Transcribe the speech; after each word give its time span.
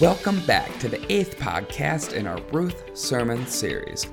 Welcome 0.00 0.44
back 0.44 0.76
to 0.80 0.88
the 0.88 1.00
eighth 1.12 1.38
podcast 1.38 2.14
in 2.14 2.26
our 2.26 2.40
Ruth 2.50 2.98
Sermon 2.98 3.46
series. 3.46 4.08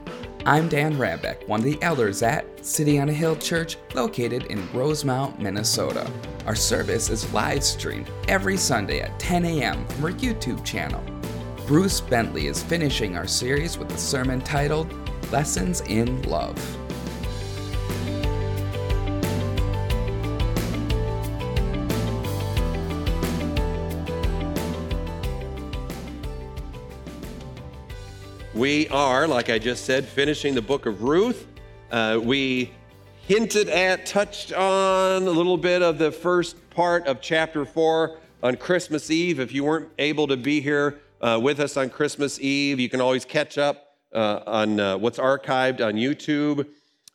I'm 0.45 0.69
Dan 0.69 0.93
Rabeck, 0.93 1.47
one 1.47 1.61
of 1.61 1.63
the 1.63 1.81
elders 1.81 2.21
at 2.21 2.63
City 2.63 2.99
on 2.99 3.09
a 3.09 3.13
Hill 3.13 3.35
Church, 3.35 3.77
located 3.95 4.45
in 4.45 4.71
Rosemount, 4.73 5.39
Minnesota. 5.39 6.07
Our 6.45 6.53
service 6.53 7.09
is 7.09 7.33
live 7.33 7.63
streamed 7.63 8.11
every 8.27 8.57
Sunday 8.57 9.01
at 9.01 9.17
10 9.17 9.43
a.m. 9.43 9.87
from 9.87 10.05
our 10.05 10.11
YouTube 10.11 10.63
channel. 10.63 11.03
Bruce 11.65 11.99
Bentley 11.99 12.45
is 12.45 12.61
finishing 12.61 13.17
our 13.17 13.25
series 13.25 13.79
with 13.79 13.91
a 13.91 13.97
sermon 13.97 14.39
titled 14.41 14.93
Lessons 15.31 15.81
in 15.81 16.21
Love. 16.29 16.59
We 28.61 28.87
are, 28.89 29.27
like 29.27 29.49
I 29.49 29.57
just 29.57 29.85
said, 29.85 30.05
finishing 30.05 30.53
the 30.53 30.61
book 30.61 30.85
of 30.85 31.01
Ruth. 31.01 31.47
Uh, 31.89 32.19
we 32.21 32.69
hinted 33.25 33.69
at, 33.69 34.05
touched 34.05 34.53
on 34.53 35.23
a 35.23 35.31
little 35.31 35.57
bit 35.57 35.81
of 35.81 35.97
the 35.97 36.11
first 36.11 36.69
part 36.69 37.07
of 37.07 37.21
chapter 37.21 37.65
four 37.65 38.19
on 38.43 38.57
Christmas 38.57 39.09
Eve. 39.09 39.39
If 39.39 39.51
you 39.51 39.63
weren't 39.63 39.89
able 39.97 40.27
to 40.27 40.37
be 40.37 40.61
here 40.61 40.99
uh, 41.21 41.39
with 41.41 41.59
us 41.59 41.75
on 41.75 41.89
Christmas 41.89 42.39
Eve, 42.39 42.79
you 42.79 42.87
can 42.87 43.01
always 43.01 43.25
catch 43.25 43.57
up 43.57 43.95
uh, 44.13 44.41
on 44.45 44.79
uh, 44.79 44.95
what's 44.95 45.17
archived 45.17 45.83
on 45.83 45.95
YouTube. 45.95 46.67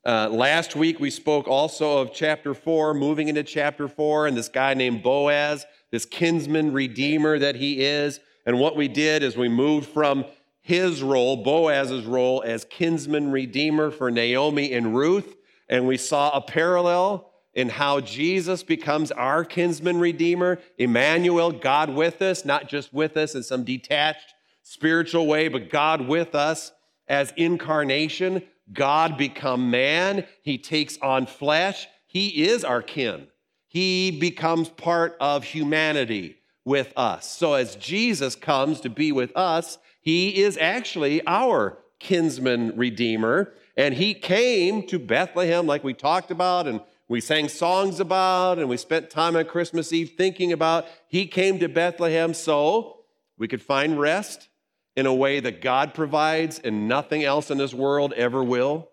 Uh, 0.05 0.29
last 0.29 0.75
week, 0.75 0.99
we 0.99 1.11
spoke 1.11 1.47
also 1.47 1.99
of 1.99 2.13
chapter 2.13 2.55
four, 2.55 2.93
moving 2.93 3.29
into 3.29 3.45
chapter 3.45 3.87
four, 3.87 4.27
and 4.27 4.37
this 4.37 4.49
guy 4.49 4.75
named 4.75 5.01
Boaz, 5.01 5.65
this 5.93 6.07
kinsman 6.07 6.73
redeemer 6.73 7.39
that 7.39 7.55
he 7.55 7.85
is. 7.85 8.19
And 8.47 8.59
what 8.59 8.75
we 8.75 8.89
did 8.89 9.23
is 9.23 9.37
we 9.37 9.49
moved 9.49 9.89
from 9.89 10.25
his 10.67 11.01
role, 11.01 11.37
Boaz's 11.37 12.05
role 12.07 12.43
as 12.45 12.65
kinsman 12.65 13.31
redeemer 13.31 13.93
for 13.93 14.11
Naomi 14.11 14.73
and 14.73 14.97
Ruth. 14.97 15.37
And 15.69 15.87
we 15.87 15.97
saw 15.97 16.31
a 16.31 16.41
parallel 16.41 17.31
in 17.55 17.69
how 17.69 18.01
Jesus 18.01 18.65
becomes 18.65 19.13
our 19.13 19.45
kinsman 19.45 20.01
redeemer, 20.01 20.59
Emmanuel, 20.77 21.53
God 21.53 21.91
with 21.91 22.21
us, 22.21 22.45
not 22.45 22.69
just 22.69 22.93
with 22.93 23.17
us 23.17 23.37
in 23.37 23.45
some 23.45 23.63
detached 23.63 24.35
spiritual 24.65 25.29
way, 25.29 25.47
but 25.47 25.71
God 25.71 26.09
with 26.09 26.35
us 26.35 26.73
as 27.07 27.33
incarnation. 27.37 28.43
God 28.73 29.17
become 29.17 29.71
man. 29.71 30.27
He 30.43 30.59
takes 30.59 30.99
on 30.99 31.27
flesh. 31.27 31.87
He 32.09 32.45
is 32.45 32.65
our 32.65 32.83
kin. 32.83 33.29
He 33.69 34.11
becomes 34.11 34.69
part 34.69 35.17
of 35.21 35.45
humanity 35.45 36.39
with 36.65 36.93
us. 36.97 37.31
So 37.31 37.55
as 37.55 37.77
Jesus 37.77 38.35
comes 38.35 38.81
to 38.81 38.91
be 38.91 39.13
with 39.13 39.31
us, 39.37 39.79
he 40.07 40.41
is 40.41 40.57
actually 40.57 41.21
our 41.27 41.79
kinsman 41.99 42.77
redeemer. 42.77 43.53
And 43.77 43.93
he 43.93 44.15
came 44.15 44.87
to 44.87 45.01
Bethlehem, 45.01 45.67
like 45.67 45.83
we 45.83 45.95
talked 45.95 46.31
about, 46.31 46.69
and 46.69 46.81
we 47.09 47.21
sang 47.21 47.49
songs 47.49 47.99
about, 47.99 48.61
and 48.61 48.69
we 48.69 48.77
spent 48.77 49.11
time 49.11 49.35
on 49.35 49.47
Christmas 49.47 49.93
Eve 49.93 50.13
thinking 50.17 50.53
about. 50.53 50.87
He 51.09 51.27
came 51.27 51.59
to 51.59 51.69
Bethlehem 51.69 52.35
so 52.35 53.01
we 53.37 53.49
could 53.49 53.61
find 53.61 53.99
rest 53.99 54.49
in 54.95 55.07
a 55.07 55.15
way 55.15 55.41
that 55.41 55.61
God 55.61 55.93
provides 55.93 56.61
and 56.61 56.87
nothing 56.87 57.25
else 57.25 57.51
in 57.51 57.59
this 57.59 57.75
world 57.75 58.13
ever 58.13 58.45
will. 58.45 58.89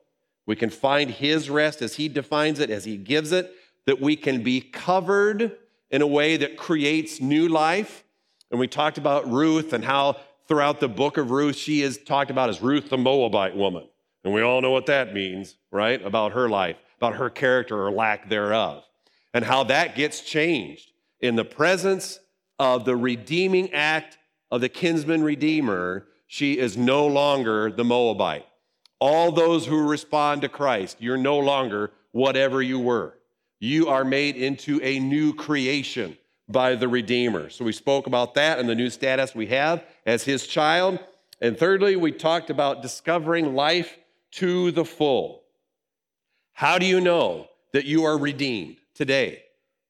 We 0.47 0.55
can 0.55 0.71
find 0.71 1.11
His 1.11 1.47
rest 1.47 1.83
as 1.83 1.93
He 1.93 2.07
defines 2.07 2.59
it, 2.59 2.71
as 2.71 2.85
He 2.85 2.97
gives 2.97 3.31
it, 3.31 3.53
that 3.85 4.01
we 4.01 4.15
can 4.15 4.41
be 4.41 4.61
covered 4.61 5.57
in 5.91 6.01
a 6.01 6.07
way 6.07 6.37
that 6.37 6.57
creates 6.57 7.21
new 7.21 7.47
life. 7.47 8.03
And 8.49 8.59
we 8.59 8.67
talked 8.67 8.97
about 8.97 9.31
Ruth 9.31 9.73
and 9.73 9.85
how 9.85 10.17
throughout 10.47 10.79
the 10.79 10.87
book 10.87 11.17
of 11.17 11.31
Ruth, 11.31 11.55
she 11.55 11.81
is 11.81 11.97
talked 11.97 12.31
about 12.31 12.49
as 12.49 12.61
Ruth 12.61 12.89
the 12.89 12.97
Moabite 12.97 13.55
woman. 13.55 13.87
And 14.23 14.33
we 14.33 14.41
all 14.41 14.61
know 14.61 14.71
what 14.71 14.85
that 14.85 15.13
means, 15.13 15.55
right? 15.71 16.03
About 16.03 16.31
her 16.33 16.49
life, 16.49 16.77
about 16.97 17.15
her 17.15 17.29
character 17.29 17.85
or 17.85 17.91
lack 17.91 18.29
thereof, 18.29 18.83
and 19.33 19.43
how 19.43 19.63
that 19.65 19.95
gets 19.95 20.21
changed 20.21 20.91
in 21.19 21.35
the 21.35 21.45
presence 21.45 22.19
of 22.59 22.85
the 22.85 22.95
redeeming 22.95 23.71
act 23.73 24.17
of 24.51 24.61
the 24.61 24.69
kinsman 24.69 25.23
redeemer. 25.23 26.07
She 26.27 26.57
is 26.57 26.77
no 26.77 27.05
longer 27.07 27.71
the 27.71 27.83
Moabite. 27.83 28.45
All 28.99 29.31
those 29.31 29.65
who 29.65 29.87
respond 29.87 30.41
to 30.41 30.49
Christ, 30.49 30.97
you're 30.99 31.17
no 31.17 31.39
longer 31.39 31.91
whatever 32.11 32.61
you 32.61 32.79
were. 32.79 33.17
You 33.59 33.89
are 33.89 34.05
made 34.05 34.35
into 34.35 34.79
a 34.81 34.99
new 34.99 35.33
creation 35.33 36.17
by 36.47 36.75
the 36.75 36.87
Redeemer. 36.87 37.49
So 37.49 37.65
we 37.65 37.71
spoke 37.71 38.07
about 38.07 38.33
that 38.35 38.59
and 38.59 38.67
the 38.67 38.75
new 38.75 38.89
status 38.89 39.33
we 39.33 39.47
have 39.47 39.83
as 40.05 40.23
his 40.23 40.45
child. 40.47 40.99
And 41.41 41.57
thirdly, 41.57 41.95
we 41.95 42.11
talked 42.11 42.49
about 42.49 42.81
discovering 42.81 43.55
life 43.55 43.97
to 44.33 44.71
the 44.71 44.85
full. 44.85 45.43
How 46.53 46.77
do 46.77 46.85
you 46.85 47.01
know 47.01 47.47
that 47.71 47.85
you 47.85 48.03
are 48.03 48.17
redeemed 48.17 48.77
today? 48.93 49.43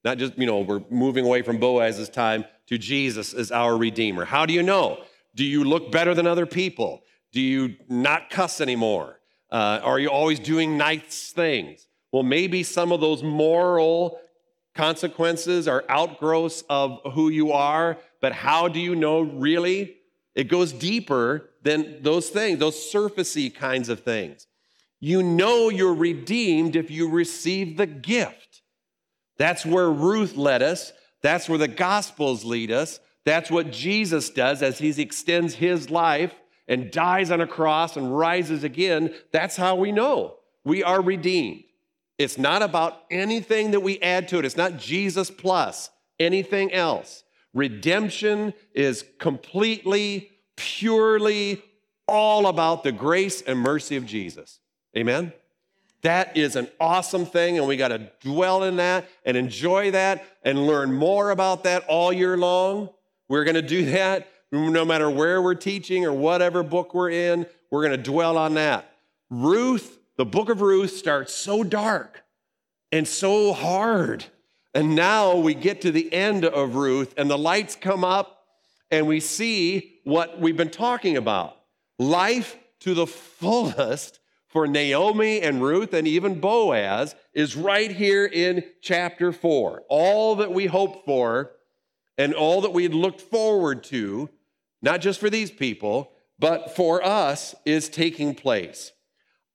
Not 0.03 0.17
just, 0.17 0.37
you 0.37 0.45
know, 0.45 0.59
we're 0.59 0.83
moving 0.89 1.25
away 1.25 1.41
from 1.41 1.59
Boaz's 1.59 2.09
time 2.09 2.45
to 2.67 2.77
Jesus 2.77 3.33
as 3.33 3.51
our 3.51 3.77
Redeemer. 3.77 4.25
How 4.25 4.45
do 4.45 4.53
you 4.53 4.63
know? 4.63 5.03
Do 5.35 5.43
you 5.43 5.63
look 5.63 5.91
better 5.91 6.13
than 6.13 6.27
other 6.27 6.45
people? 6.45 7.01
Do 7.31 7.41
you 7.41 7.75
not 7.89 8.29
cuss 8.29 8.61
anymore? 8.61 9.19
Uh, 9.51 9.79
are 9.83 9.99
you 9.99 10.09
always 10.09 10.39
doing 10.39 10.77
nice 10.77 11.31
things? 11.31 11.87
Well, 12.11 12.23
maybe 12.23 12.63
some 12.63 12.91
of 12.91 13.01
those 13.01 13.23
moral 13.23 14.19
consequences 14.75 15.67
are 15.67 15.83
outgrowths 15.89 16.63
of 16.69 16.99
who 17.13 17.29
you 17.29 17.51
are, 17.51 17.97
but 18.21 18.33
how 18.33 18.67
do 18.67 18.79
you 18.79 18.95
know 18.95 19.21
really? 19.21 19.97
It 20.35 20.45
goes 20.45 20.71
deeper 20.71 21.49
than 21.61 22.01
those 22.01 22.29
things, 22.29 22.59
those 22.59 22.75
surfacey 22.75 23.53
kinds 23.53 23.89
of 23.89 24.01
things. 24.01 24.47
You 24.99 25.21
know 25.21 25.69
you're 25.69 25.93
redeemed 25.93 26.75
if 26.75 26.89
you 26.89 27.09
receive 27.09 27.77
the 27.77 27.85
gift. 27.85 28.61
That's 29.37 29.65
where 29.65 29.91
Ruth 29.91 30.35
led 30.35 30.61
us. 30.61 30.93
That's 31.21 31.49
where 31.49 31.57
the 31.57 31.67
Gospels 31.67 32.45
lead 32.45 32.71
us. 32.71 32.99
That's 33.25 33.51
what 33.51 33.71
Jesus 33.71 34.29
does 34.29 34.61
as 34.61 34.79
he 34.79 34.89
extends 35.01 35.55
his 35.55 35.89
life 35.89 36.33
and 36.67 36.91
dies 36.91 37.31
on 37.31 37.41
a 37.41 37.47
cross 37.47 37.97
and 37.97 38.17
rises 38.17 38.63
again. 38.63 39.13
That's 39.31 39.55
how 39.55 39.75
we 39.75 39.91
know 39.91 40.37
we 40.63 40.83
are 40.83 41.01
redeemed. 41.01 41.63
It's 42.17 42.37
not 42.37 42.61
about 42.61 43.03
anything 43.09 43.71
that 43.71 43.79
we 43.79 43.99
add 43.99 44.27
to 44.29 44.39
it. 44.39 44.45
It's 44.45 44.57
not 44.57 44.77
Jesus 44.77 45.31
plus 45.31 45.89
anything 46.19 46.71
else. 46.71 47.23
Redemption 47.53 48.53
is 48.73 49.05
completely, 49.19 50.31
purely 50.55 51.61
all 52.07 52.47
about 52.47 52.83
the 52.83 52.91
grace 52.91 53.41
and 53.41 53.59
mercy 53.59 53.95
of 53.95 54.05
Jesus. 54.05 54.59
Amen? 54.97 55.33
That 56.01 56.35
is 56.35 56.55
an 56.55 56.67
awesome 56.79 57.25
thing, 57.25 57.57
and 57.57 57.67
we 57.67 57.77
got 57.77 57.87
to 57.89 58.11
dwell 58.21 58.63
in 58.63 58.75
that 58.75 59.07
and 59.25 59.37
enjoy 59.37 59.91
that 59.91 60.25
and 60.43 60.67
learn 60.67 60.93
more 60.93 61.31
about 61.31 61.63
that 61.63 61.85
all 61.87 62.11
year 62.11 62.37
long. 62.37 62.89
We're 63.29 63.45
going 63.45 63.55
to 63.55 63.61
do 63.61 63.85
that 63.85 64.27
no 64.51 64.83
matter 64.85 65.09
where 65.09 65.41
we're 65.41 65.55
teaching 65.55 66.05
or 66.05 66.13
whatever 66.13 66.61
book 66.61 66.93
we're 66.93 67.09
in. 67.09 67.45
We're 67.71 67.87
going 67.87 67.97
to 67.97 68.11
dwell 68.11 68.37
on 68.37 68.55
that. 68.55 68.91
Ruth 69.29 69.97
the 70.17 70.25
book 70.25 70.49
of 70.49 70.61
Ruth 70.61 70.91
starts 70.91 71.33
so 71.33 71.63
dark 71.63 72.23
and 72.91 73.07
so 73.07 73.53
hard. 73.53 74.25
And 74.73 74.95
now 74.95 75.35
we 75.35 75.53
get 75.53 75.81
to 75.81 75.91
the 75.91 76.11
end 76.13 76.45
of 76.45 76.75
Ruth, 76.75 77.13
and 77.17 77.29
the 77.29 77.37
lights 77.37 77.75
come 77.75 78.03
up, 78.03 78.45
and 78.89 79.07
we 79.07 79.19
see 79.19 79.99
what 80.03 80.39
we've 80.39 80.57
been 80.57 80.69
talking 80.69 81.17
about 81.17 81.57
life 81.99 82.57
to 82.81 82.93
the 82.93 83.07
fullest 83.07 84.19
for 84.47 84.67
Naomi 84.67 85.41
and 85.41 85.63
Ruth 85.63 85.93
and 85.93 86.07
even 86.07 86.39
Boaz 86.39 87.15
is 87.33 87.55
right 87.55 87.91
here 87.91 88.25
in 88.25 88.63
chapter 88.81 89.31
four. 89.31 89.83
All 89.89 90.35
that 90.35 90.51
we 90.51 90.67
hoped 90.67 91.05
for 91.05 91.53
and 92.17 92.33
all 92.33 92.61
that 92.61 92.73
we 92.73 92.83
had 92.83 92.93
looked 92.93 93.21
forward 93.21 93.83
to, 93.85 94.29
not 94.81 95.01
just 95.01 95.19
for 95.19 95.29
these 95.29 95.49
people, 95.49 96.11
but 96.37 96.75
for 96.75 97.03
us, 97.03 97.55
is 97.65 97.89
taking 97.89 98.35
place 98.35 98.91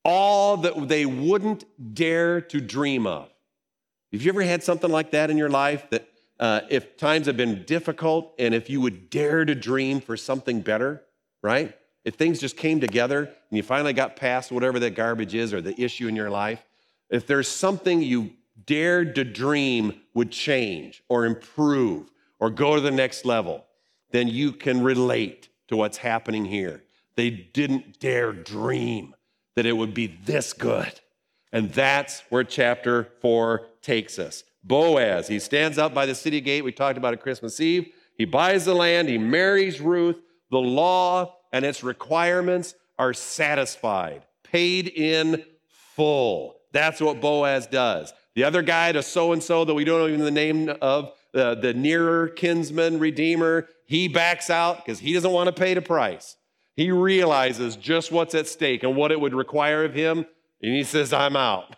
all 0.04 0.56
that 0.58 0.88
they 0.88 1.06
wouldn't 1.06 1.64
dare 1.94 2.40
to 2.40 2.60
dream 2.60 3.06
of. 3.06 3.28
Have 4.12 4.22
you 4.22 4.30
ever 4.30 4.42
had 4.42 4.62
something 4.62 4.90
like 4.90 5.10
that 5.10 5.30
in 5.30 5.36
your 5.36 5.50
life 5.50 5.88
that 5.90 6.08
uh, 6.40 6.60
if 6.70 6.96
times 6.96 7.26
have 7.26 7.36
been 7.36 7.64
difficult 7.64 8.34
and 8.38 8.54
if 8.54 8.70
you 8.70 8.80
would 8.80 9.10
dare 9.10 9.44
to 9.44 9.54
dream 9.54 10.00
for 10.00 10.16
something 10.16 10.60
better, 10.60 11.02
right? 11.42 11.74
If 12.04 12.14
things 12.14 12.38
just 12.38 12.56
came 12.56 12.80
together 12.80 13.24
and 13.24 13.56
you 13.56 13.62
finally 13.62 13.92
got 13.92 14.16
past 14.16 14.52
whatever 14.52 14.78
that 14.78 14.94
garbage 14.94 15.34
is 15.34 15.52
or 15.52 15.60
the 15.60 15.78
issue 15.80 16.08
in 16.08 16.16
your 16.16 16.30
life, 16.30 16.64
if 17.10 17.26
there's 17.26 17.48
something 17.48 18.00
you 18.00 18.30
dared 18.66 19.14
to 19.16 19.24
dream 19.24 20.00
would 20.14 20.30
change 20.30 21.02
or 21.08 21.26
improve 21.26 22.10
or 22.38 22.50
go 22.50 22.74
to 22.76 22.80
the 22.80 22.90
next 22.90 23.24
level, 23.24 23.64
then 24.10 24.28
you 24.28 24.52
can 24.52 24.82
relate 24.82 25.48
to 25.68 25.76
what's 25.76 25.98
happening 25.98 26.44
here. 26.44 26.82
They 27.16 27.30
didn't 27.30 27.98
dare 27.98 28.32
dream 28.32 29.14
that 29.58 29.66
it 29.66 29.76
would 29.76 29.92
be 29.92 30.06
this 30.24 30.52
good. 30.52 31.00
And 31.50 31.72
that's 31.72 32.22
where 32.28 32.44
chapter 32.44 33.08
four 33.20 33.66
takes 33.82 34.16
us. 34.16 34.44
Boaz, 34.62 35.26
he 35.26 35.40
stands 35.40 35.78
up 35.78 35.92
by 35.92 36.06
the 36.06 36.14
city 36.14 36.40
gate. 36.40 36.62
We 36.62 36.70
talked 36.70 36.96
about 36.96 37.12
it 37.12 37.20
Christmas 37.20 37.58
Eve. 37.58 37.88
He 38.16 38.24
buys 38.24 38.66
the 38.66 38.74
land, 38.74 39.08
he 39.08 39.18
marries 39.18 39.80
Ruth. 39.80 40.14
The 40.52 40.58
law 40.58 41.34
and 41.52 41.64
its 41.64 41.82
requirements 41.82 42.76
are 43.00 43.12
satisfied, 43.12 44.22
paid 44.44 44.86
in 44.86 45.44
full. 45.96 46.54
That's 46.72 47.00
what 47.00 47.20
Boaz 47.20 47.66
does. 47.66 48.12
The 48.36 48.44
other 48.44 48.62
guy, 48.62 48.92
the 48.92 49.02
so 49.02 49.32
and 49.32 49.42
so 49.42 49.64
that 49.64 49.74
we 49.74 49.82
don't 49.82 49.98
know 49.98 50.06
even 50.06 50.20
the 50.20 50.30
name 50.30 50.68
of, 50.80 51.10
the, 51.32 51.56
the 51.56 51.74
nearer 51.74 52.28
kinsman 52.28 53.00
redeemer, 53.00 53.66
he 53.86 54.06
backs 54.06 54.50
out 54.50 54.76
because 54.76 55.00
he 55.00 55.14
doesn't 55.14 55.32
want 55.32 55.48
to 55.48 55.52
pay 55.52 55.74
the 55.74 55.82
price. 55.82 56.36
He 56.78 56.92
realizes 56.92 57.74
just 57.74 58.12
what's 58.12 58.36
at 58.36 58.46
stake 58.46 58.84
and 58.84 58.94
what 58.94 59.10
it 59.10 59.20
would 59.20 59.34
require 59.34 59.84
of 59.84 59.94
him, 59.94 60.18
and 60.62 60.76
he 60.76 60.84
says, 60.84 61.12
I'm 61.12 61.34
out. 61.34 61.74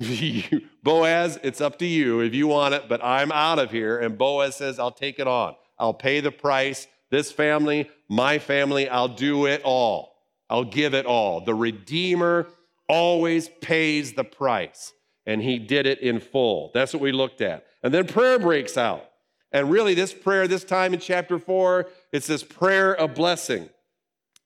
Boaz, 0.84 1.40
it's 1.42 1.60
up 1.60 1.76
to 1.80 1.84
you 1.84 2.20
if 2.20 2.32
you 2.36 2.46
want 2.46 2.72
it, 2.72 2.84
but 2.88 3.02
I'm 3.02 3.32
out 3.32 3.58
of 3.58 3.72
here. 3.72 3.98
And 3.98 4.16
Boaz 4.16 4.54
says, 4.54 4.78
I'll 4.78 4.92
take 4.92 5.18
it 5.18 5.26
on. 5.26 5.56
I'll 5.76 5.92
pay 5.92 6.20
the 6.20 6.30
price. 6.30 6.86
This 7.10 7.32
family, 7.32 7.90
my 8.08 8.38
family, 8.38 8.88
I'll 8.88 9.08
do 9.08 9.46
it 9.46 9.60
all. 9.64 10.14
I'll 10.48 10.62
give 10.62 10.94
it 10.94 11.04
all. 11.04 11.40
The 11.40 11.56
Redeemer 11.56 12.46
always 12.88 13.48
pays 13.60 14.12
the 14.12 14.22
price, 14.22 14.92
and 15.26 15.42
he 15.42 15.58
did 15.58 15.84
it 15.84 15.98
in 15.98 16.20
full. 16.20 16.70
That's 16.72 16.92
what 16.92 17.02
we 17.02 17.10
looked 17.10 17.40
at. 17.40 17.66
And 17.82 17.92
then 17.92 18.06
prayer 18.06 18.38
breaks 18.38 18.76
out. 18.76 19.04
And 19.50 19.68
really, 19.68 19.94
this 19.94 20.14
prayer, 20.14 20.46
this 20.46 20.62
time 20.62 20.94
in 20.94 21.00
chapter 21.00 21.40
four, 21.40 21.88
it's 22.12 22.28
this 22.28 22.44
prayer 22.44 22.94
of 22.94 23.16
blessing. 23.16 23.68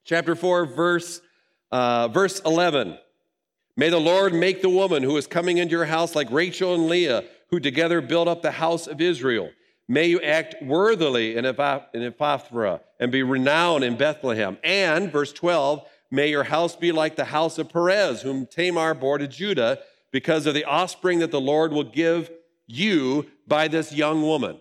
Chapter 0.05 0.35
four, 0.35 0.67
verse, 0.67 1.21
uh, 1.71 2.09
verse 2.09 2.41
11. 2.41 2.99
May 3.77 3.89
the 3.89 4.01
Lord 4.01 4.35
make 4.35 4.61
the 4.61 4.69
woman 4.69 5.03
who 5.03 5.17
is 5.17 5.27
coming 5.27 5.59
into 5.59 5.73
your 5.73 5.87
house 5.87 6.15
like 6.15 6.31
Rachel 6.31 6.75
and 6.75 6.89
Leah, 6.89 7.25
who 7.49 7.61
together 7.61 8.01
built 8.01 8.29
up 8.29 8.43
the 8.43 8.51
house 8.53 8.87
of 8.87 9.01
Israel. 9.01 9.51
May 9.89 10.07
you 10.07 10.21
act 10.21 10.63
worthily 10.63 11.37
in 11.37 11.45
Ephrathah 11.45 12.81
and 13.01 13.13
be 13.13 13.23
renowned 13.23 13.85
in 13.85 13.97
Bethlehem. 13.97 14.59
And, 14.63 15.11
verse 15.11 15.33
12, 15.33 15.83
may 16.11 16.29
your 16.31 16.45
house 16.45 16.77
be 16.77 16.93
like 16.93 17.17
the 17.17 17.27
house 17.27 17.59
of 17.59 17.69
Perez, 17.69 18.23
whom 18.23 18.47
Tamar 18.47 18.95
bore 18.95 19.19
to 19.19 19.29
Judah, 19.29 19.79
because 20.11 20.47
of 20.47 20.55
the 20.55 20.65
offspring 20.65 21.21
that 21.21 21.31
the 21.31 21.41
Lord 21.41 21.73
will 21.73 21.85
give 21.85 22.31
you 22.67 23.27
by 23.47 23.69
this 23.69 23.93
young 23.93 24.23
woman. 24.23 24.59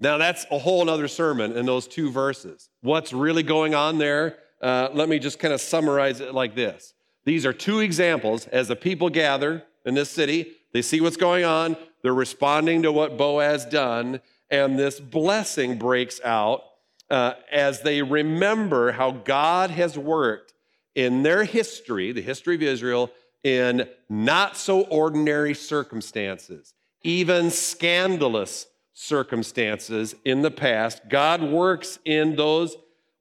Now, 0.00 0.18
that's 0.18 0.46
a 0.50 0.58
whole 0.58 0.88
other 0.88 1.08
sermon 1.08 1.56
in 1.56 1.66
those 1.66 1.86
two 1.86 2.10
verses. 2.10 2.68
What's 2.80 3.12
really 3.12 3.42
going 3.42 3.74
on 3.74 3.98
there? 3.98 4.38
Uh, 4.60 4.88
let 4.92 5.08
me 5.08 5.18
just 5.18 5.38
kind 5.38 5.54
of 5.54 5.60
summarize 5.60 6.20
it 6.20 6.34
like 6.34 6.54
this 6.54 6.94
these 7.24 7.44
are 7.44 7.52
two 7.52 7.80
examples 7.80 8.46
as 8.46 8.68
the 8.68 8.76
people 8.76 9.10
gather 9.10 9.64
in 9.84 9.94
this 9.94 10.10
city, 10.10 10.52
they 10.72 10.80
see 10.80 11.00
what's 11.00 11.18
going 11.18 11.44
on, 11.44 11.76
they're 12.02 12.14
responding 12.14 12.82
to 12.82 12.92
what 12.92 13.18
Boaz 13.18 13.66
done, 13.66 14.20
and 14.50 14.78
this 14.78 14.98
blessing 14.98 15.78
breaks 15.78 16.20
out 16.24 16.62
uh, 17.10 17.34
as 17.52 17.82
they 17.82 18.02
remember 18.02 18.92
how 18.92 19.10
God 19.10 19.70
has 19.70 19.98
worked 19.98 20.54
in 20.94 21.22
their 21.22 21.44
history, 21.44 22.12
the 22.12 22.22
history 22.22 22.54
of 22.54 22.62
Israel, 22.62 23.10
in 23.44 23.88
not 24.08 24.56
so 24.56 24.82
ordinary 24.82 25.54
circumstances, 25.54 26.74
even 27.02 27.50
scandalous 27.50 28.66
circumstances 28.94 30.14
in 30.24 30.42
the 30.42 30.50
past. 30.50 31.02
God 31.08 31.42
works 31.42 31.98
in 32.04 32.36
those 32.36 32.76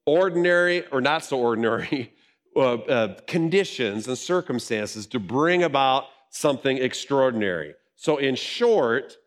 ordinary 0.07 0.87
or 0.87 1.01
not 1.01 1.23
so 1.23 1.37
ordinary 1.37 2.11
uh, 2.55 2.73
uh, 2.73 3.15
conditions 3.27 4.07
and 4.07 4.17
circumstances 4.17 5.05
to 5.05 5.19
bring 5.19 5.61
about 5.61 6.05
something 6.31 6.77
extraordinary. 6.77 7.75
So, 7.95 8.17
in 8.17 8.35
short, 8.35 9.17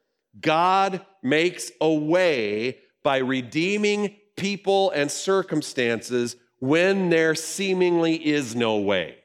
God 0.41 1.05
makes 1.23 1.71
a 1.81 1.93
way 1.93 2.79
by 3.03 3.19
redeeming 3.19 4.17
people 4.37 4.91
and 4.91 5.11
circumstances 5.11 6.37
when 6.61 7.11
there 7.11 7.35
seemingly 7.35 8.15
is 8.15 8.55
no 8.55 8.79
way, 8.79 9.17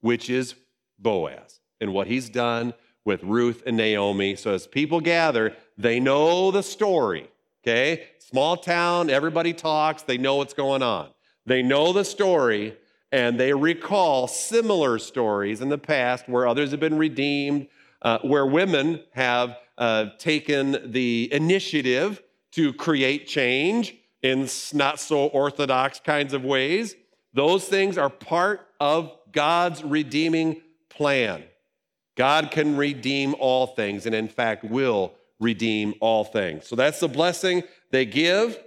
which 0.00 0.30
is 0.30 0.54
Boaz 0.98 1.60
and 1.80 1.92
what 1.92 2.06
he's 2.06 2.28
done 2.28 2.72
with 3.04 3.22
Ruth 3.22 3.62
and 3.66 3.76
Naomi. 3.76 4.36
So, 4.36 4.54
as 4.54 4.66
people 4.66 5.00
gather, 5.00 5.56
they 5.76 6.00
know 6.00 6.50
the 6.50 6.62
story, 6.62 7.28
okay? 7.64 8.04
Small 8.18 8.56
town, 8.56 9.08
everybody 9.08 9.52
talks, 9.52 10.02
they 10.02 10.18
know 10.18 10.36
what's 10.36 10.54
going 10.54 10.82
on. 10.82 11.08
They 11.46 11.62
know 11.62 11.92
the 11.92 12.04
story, 12.04 12.76
and 13.10 13.38
they 13.40 13.52
recall 13.52 14.26
similar 14.26 14.98
stories 14.98 15.60
in 15.60 15.68
the 15.68 15.78
past 15.78 16.28
where 16.28 16.46
others 16.46 16.70
have 16.72 16.80
been 16.80 16.98
redeemed, 16.98 17.68
uh, 18.02 18.18
where 18.22 18.46
women 18.46 19.02
have 19.12 19.56
uh, 19.78 20.06
taken 20.18 20.92
the 20.92 21.28
initiative 21.32 22.22
to 22.52 22.72
create 22.72 23.26
change 23.26 23.96
in 24.22 24.48
not 24.72 25.00
so 25.00 25.26
orthodox 25.26 26.00
kinds 26.00 26.32
of 26.32 26.44
ways. 26.44 26.94
Those 27.32 27.66
things 27.66 27.98
are 27.98 28.10
part 28.10 28.66
of 28.78 29.12
God's 29.32 29.82
redeeming 29.82 30.62
plan. 30.88 31.44
God 32.16 32.50
can 32.50 32.76
redeem 32.76 33.34
all 33.38 33.66
things, 33.66 34.06
and 34.06 34.14
in 34.14 34.28
fact, 34.28 34.64
will 34.64 35.14
redeem 35.44 35.94
all 36.00 36.24
things. 36.24 36.66
So 36.66 36.74
that's 36.74 37.00
the 37.00 37.08
blessing 37.08 37.62
they 37.90 38.06
give. 38.06 38.58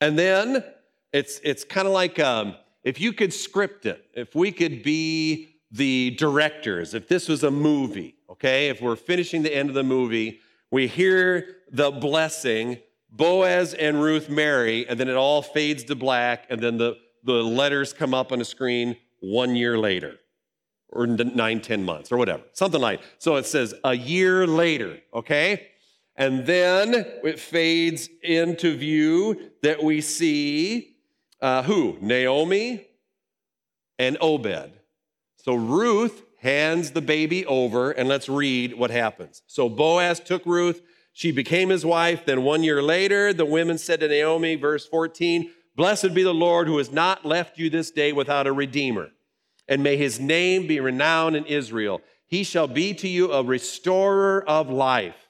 And 0.00 0.18
then 0.18 0.64
it's, 1.12 1.40
it's 1.44 1.62
kind 1.62 1.86
of 1.86 1.92
like 1.92 2.18
um, 2.18 2.56
if 2.82 3.00
you 3.00 3.12
could 3.12 3.32
script 3.32 3.86
it, 3.86 4.04
if 4.14 4.34
we 4.34 4.50
could 4.50 4.82
be 4.82 5.50
the 5.70 6.10
directors, 6.18 6.94
if 6.94 7.08
this 7.08 7.28
was 7.28 7.44
a 7.44 7.50
movie, 7.50 8.16
okay, 8.30 8.68
if 8.68 8.80
we're 8.80 8.96
finishing 8.96 9.42
the 9.42 9.54
end 9.54 9.68
of 9.68 9.74
the 9.74 9.82
movie, 9.84 10.40
we 10.70 10.86
hear 10.88 11.56
the 11.70 11.90
blessing, 11.90 12.78
Boaz 13.10 13.74
and 13.74 14.02
Ruth 14.02 14.28
marry, 14.28 14.88
and 14.88 14.98
then 14.98 15.08
it 15.08 15.16
all 15.16 15.42
fades 15.42 15.84
to 15.84 15.94
black, 15.94 16.46
and 16.50 16.60
then 16.60 16.78
the, 16.78 16.96
the 17.22 17.32
letters 17.32 17.92
come 17.92 18.12
up 18.12 18.32
on 18.32 18.40
the 18.40 18.44
screen 18.44 18.96
one 19.20 19.56
year 19.56 19.78
later, 19.78 20.18
or 20.90 21.06
nine, 21.06 21.60
ten 21.60 21.84
months, 21.84 22.12
or 22.12 22.16
whatever, 22.18 22.42
something 22.52 22.80
like. 22.80 23.00
So 23.18 23.36
it 23.36 23.46
says 23.46 23.74
a 23.84 23.94
year 23.94 24.46
later, 24.46 24.98
okay? 25.12 25.68
And 26.16 26.46
then 26.46 26.94
it 27.24 27.40
fades 27.40 28.08
into 28.22 28.76
view 28.76 29.50
that 29.62 29.82
we 29.82 30.00
see 30.00 30.96
uh, 31.40 31.62
who? 31.62 31.98
Naomi 32.00 32.86
and 33.98 34.16
Obed. 34.20 34.72
So 35.36 35.54
Ruth 35.54 36.22
hands 36.38 36.92
the 36.92 37.02
baby 37.02 37.44
over, 37.46 37.90
and 37.90 38.08
let's 38.08 38.28
read 38.28 38.78
what 38.78 38.90
happens. 38.90 39.42
So 39.46 39.68
Boaz 39.68 40.20
took 40.20 40.46
Ruth. 40.46 40.82
She 41.12 41.32
became 41.32 41.68
his 41.68 41.84
wife. 41.84 42.24
Then 42.24 42.44
one 42.44 42.62
year 42.62 42.82
later, 42.82 43.32
the 43.32 43.44
women 43.44 43.78
said 43.78 44.00
to 44.00 44.08
Naomi, 44.08 44.54
verse 44.54 44.86
14, 44.86 45.50
Blessed 45.76 46.14
be 46.14 46.22
the 46.22 46.32
Lord 46.32 46.68
who 46.68 46.78
has 46.78 46.92
not 46.92 47.24
left 47.24 47.58
you 47.58 47.68
this 47.68 47.90
day 47.90 48.12
without 48.12 48.46
a 48.46 48.52
redeemer. 48.52 49.10
And 49.68 49.82
may 49.82 49.96
his 49.96 50.20
name 50.20 50.66
be 50.66 50.80
renowned 50.80 51.34
in 51.34 51.46
Israel. 51.46 52.00
He 52.26 52.44
shall 52.44 52.68
be 52.68 52.94
to 52.94 53.08
you 53.08 53.32
a 53.32 53.42
restorer 53.42 54.44
of 54.48 54.70
life 54.70 55.23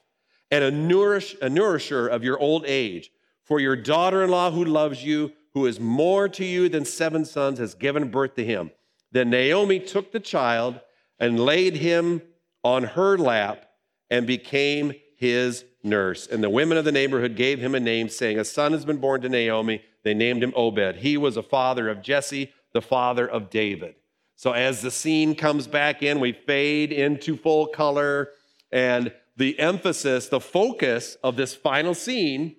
and 0.55 0.63
a, 0.63 0.71
nourish, 0.71 1.35
a 1.41 1.49
nourisher 1.49 2.07
of 2.07 2.23
your 2.23 2.39
old 2.39 2.63
age. 2.65 3.11
For 3.43 3.59
your 3.59 3.75
daughter 3.75 4.23
in 4.23 4.29
law 4.29 4.51
who 4.51 4.63
loves 4.63 5.03
you, 5.03 5.33
who 5.53 5.65
is 5.65 5.81
more 5.81 6.29
to 6.29 6.45
you 6.45 6.69
than 6.69 6.85
seven 6.85 7.25
sons, 7.25 7.59
has 7.59 7.75
given 7.75 8.09
birth 8.09 8.35
to 8.35 8.45
him. 8.45 8.71
Then 9.11 9.29
Naomi 9.29 9.79
took 9.79 10.13
the 10.13 10.19
child 10.21 10.79
and 11.19 11.39
laid 11.39 11.75
him 11.75 12.21
on 12.63 12.83
her 12.83 13.17
lap 13.17 13.65
and 14.09 14.25
became 14.25 14.93
his 15.17 15.65
nurse. 15.83 16.25
And 16.25 16.41
the 16.41 16.49
women 16.49 16.77
of 16.77 16.85
the 16.85 16.91
neighborhood 16.91 17.35
gave 17.35 17.59
him 17.59 17.75
a 17.75 17.79
name, 17.81 18.07
saying, 18.07 18.39
A 18.39 18.45
son 18.45 18.71
has 18.71 18.85
been 18.85 18.97
born 18.97 19.21
to 19.21 19.29
Naomi. 19.29 19.81
They 20.03 20.13
named 20.13 20.41
him 20.41 20.53
Obed. 20.55 20.97
He 20.97 21.17
was 21.17 21.35
a 21.35 21.43
father 21.43 21.89
of 21.89 22.01
Jesse, 22.01 22.53
the 22.71 22.81
father 22.81 23.27
of 23.27 23.49
David. 23.49 23.95
So 24.37 24.53
as 24.53 24.81
the 24.81 24.91
scene 24.91 25.35
comes 25.35 25.67
back 25.67 26.01
in, 26.01 26.21
we 26.21 26.31
fade 26.31 26.93
into 26.93 27.35
full 27.35 27.67
color. 27.67 28.29
And 28.71 29.13
the 29.35 29.59
emphasis, 29.59 30.27
the 30.27 30.39
focus 30.39 31.17
of 31.23 31.35
this 31.35 31.53
final 31.53 31.93
scene 31.93 32.55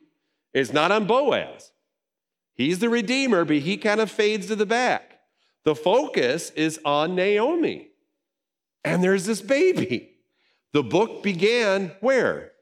is 0.52 0.72
not 0.72 0.92
on 0.92 1.06
Boaz. 1.06 1.72
He's 2.54 2.78
the 2.78 2.88
Redeemer, 2.88 3.44
but 3.44 3.56
he 3.56 3.76
kind 3.76 4.00
of 4.00 4.10
fades 4.10 4.46
to 4.46 4.56
the 4.56 4.66
back. 4.66 5.20
The 5.64 5.74
focus 5.74 6.50
is 6.50 6.80
on 6.84 7.14
Naomi. 7.14 7.88
And 8.84 9.02
there's 9.02 9.26
this 9.26 9.42
baby. 9.42 10.16
The 10.72 10.82
book 10.82 11.22
began 11.22 11.92
where? 12.00 12.52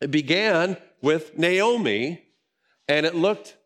It 0.00 0.10
began 0.10 0.76
with 1.00 1.38
Naomi, 1.38 2.22
and 2.88 3.06
it 3.06 3.14
looked 3.14 3.56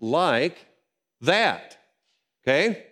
like 0.00 0.66
that. 1.20 1.78
Okay? 2.42 2.86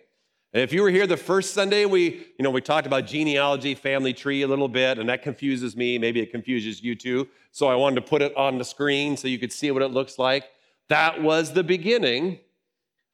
And 0.53 0.61
if 0.61 0.73
you 0.73 0.81
were 0.81 0.89
here 0.89 1.07
the 1.07 1.15
first 1.15 1.53
Sunday, 1.53 1.85
we, 1.85 2.27
you 2.37 2.43
know, 2.43 2.49
we 2.49 2.59
talked 2.59 2.85
about 2.85 3.07
genealogy, 3.07 3.73
family 3.73 4.13
tree 4.13 4.41
a 4.41 4.47
little 4.47 4.67
bit, 4.67 4.99
and 4.99 5.07
that 5.07 5.23
confuses 5.23 5.77
me. 5.77 5.97
Maybe 5.97 6.19
it 6.19 6.29
confuses 6.29 6.83
you 6.83 6.93
too. 6.93 7.29
So 7.53 7.67
I 7.67 7.75
wanted 7.75 7.95
to 7.95 8.01
put 8.01 8.21
it 8.21 8.35
on 8.35 8.57
the 8.57 8.65
screen 8.65 9.15
so 9.15 9.29
you 9.29 9.39
could 9.39 9.53
see 9.53 9.71
what 9.71 9.81
it 9.81 9.91
looks 9.91 10.19
like. 10.19 10.49
That 10.89 11.21
was 11.21 11.53
the 11.53 11.63
beginning, 11.63 12.39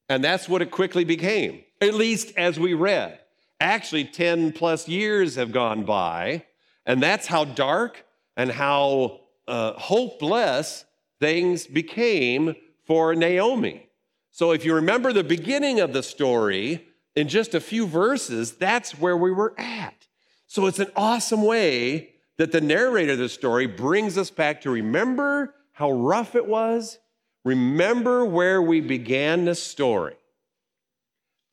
and 0.09 0.23
that's 0.23 0.49
what 0.49 0.63
it 0.63 0.71
quickly 0.71 1.03
became, 1.03 1.63
at 1.79 1.93
least 1.93 2.35
as 2.37 2.59
we 2.59 2.73
read. 2.73 3.19
Actually, 3.59 4.05
10 4.05 4.53
plus 4.53 4.87
years 4.87 5.35
have 5.35 5.51
gone 5.51 5.83
by, 5.83 6.43
and 6.87 7.03
that's 7.03 7.27
how 7.27 7.45
dark 7.45 8.03
and 8.35 8.51
how 8.51 9.19
uh, 9.47 9.73
hopeless 9.73 10.85
things 11.19 11.67
became 11.67 12.55
for 12.85 13.13
Naomi. 13.13 13.87
So 14.31 14.51
if 14.51 14.65
you 14.65 14.73
remember 14.73 15.13
the 15.13 15.23
beginning 15.23 15.79
of 15.79 15.93
the 15.93 16.01
story, 16.01 16.86
in 17.17 17.27
just 17.27 17.55
a 17.55 17.59
few 17.59 17.87
verses, 17.87 18.53
that's 18.53 18.91
where 18.91 19.17
we 19.17 19.31
were 19.31 19.55
at. 19.57 20.05
So 20.45 20.67
it's 20.67 20.77
an 20.77 20.91
awesome 20.95 21.41
way 21.41 22.11
that 22.37 22.51
the 22.51 22.61
narrator 22.61 23.13
of 23.13 23.17
the 23.17 23.27
story 23.27 23.65
brings 23.65 24.19
us 24.19 24.29
back 24.29 24.61
to 24.61 24.69
remember 24.69 25.55
how 25.71 25.91
rough 25.91 26.35
it 26.35 26.45
was, 26.45 26.99
remember 27.43 28.23
where 28.23 28.61
we 28.61 28.81
began 28.81 29.45
the 29.45 29.55
story. 29.55 30.13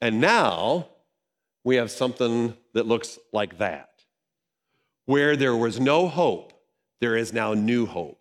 And 0.02 0.20
now 0.20 0.90
we 1.64 1.76
have 1.76 1.90
something 1.90 2.54
that 2.74 2.86
looks 2.86 3.18
like 3.32 3.56
that. 3.56 3.88
Where 5.06 5.34
there 5.34 5.56
was 5.56 5.80
no 5.80 6.08
hope, 6.08 6.52
there 7.00 7.16
is 7.16 7.32
now 7.32 7.54
new 7.54 7.86
hope. 7.86 8.20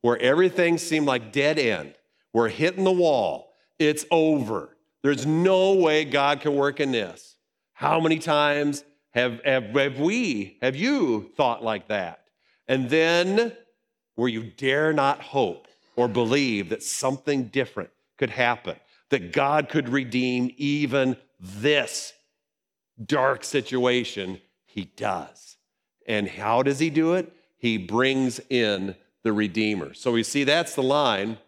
Where 0.00 0.18
everything 0.22 0.78
seemed 0.78 1.06
like 1.06 1.32
dead 1.32 1.58
end, 1.58 1.96
we're 2.32 2.48
hitting 2.48 2.84
the 2.84 2.92
wall, 2.92 3.52
it's 3.78 4.06
over. 4.10 4.74
There's 5.02 5.26
no 5.26 5.74
way 5.74 6.04
God 6.04 6.40
can 6.40 6.54
work 6.54 6.80
in 6.80 6.92
this. 6.92 7.36
How 7.72 8.00
many 8.00 8.18
times 8.18 8.84
have, 9.10 9.40
have, 9.44 9.64
have 9.74 10.00
we, 10.00 10.58
have 10.60 10.76
you 10.76 11.30
thought 11.36 11.62
like 11.62 11.88
that? 11.88 12.24
And 12.66 12.90
then 12.90 13.52
where 14.16 14.28
you 14.28 14.42
dare 14.42 14.92
not 14.92 15.20
hope 15.20 15.68
or 15.96 16.08
believe 16.08 16.70
that 16.70 16.82
something 16.82 17.44
different 17.44 17.90
could 18.16 18.30
happen, 18.30 18.76
that 19.10 19.32
God 19.32 19.68
could 19.68 19.88
redeem 19.88 20.52
even 20.56 21.16
this 21.40 22.12
dark 23.04 23.44
situation, 23.44 24.40
He 24.66 24.86
does. 24.96 25.56
And 26.06 26.28
how 26.28 26.62
does 26.62 26.80
He 26.80 26.90
do 26.90 27.14
it? 27.14 27.32
He 27.58 27.78
brings 27.78 28.40
in 28.50 28.96
the 29.22 29.32
Redeemer. 29.32 29.94
So 29.94 30.12
we 30.12 30.22
see 30.22 30.44
that's 30.44 30.74
the 30.74 30.82
line. 30.82 31.38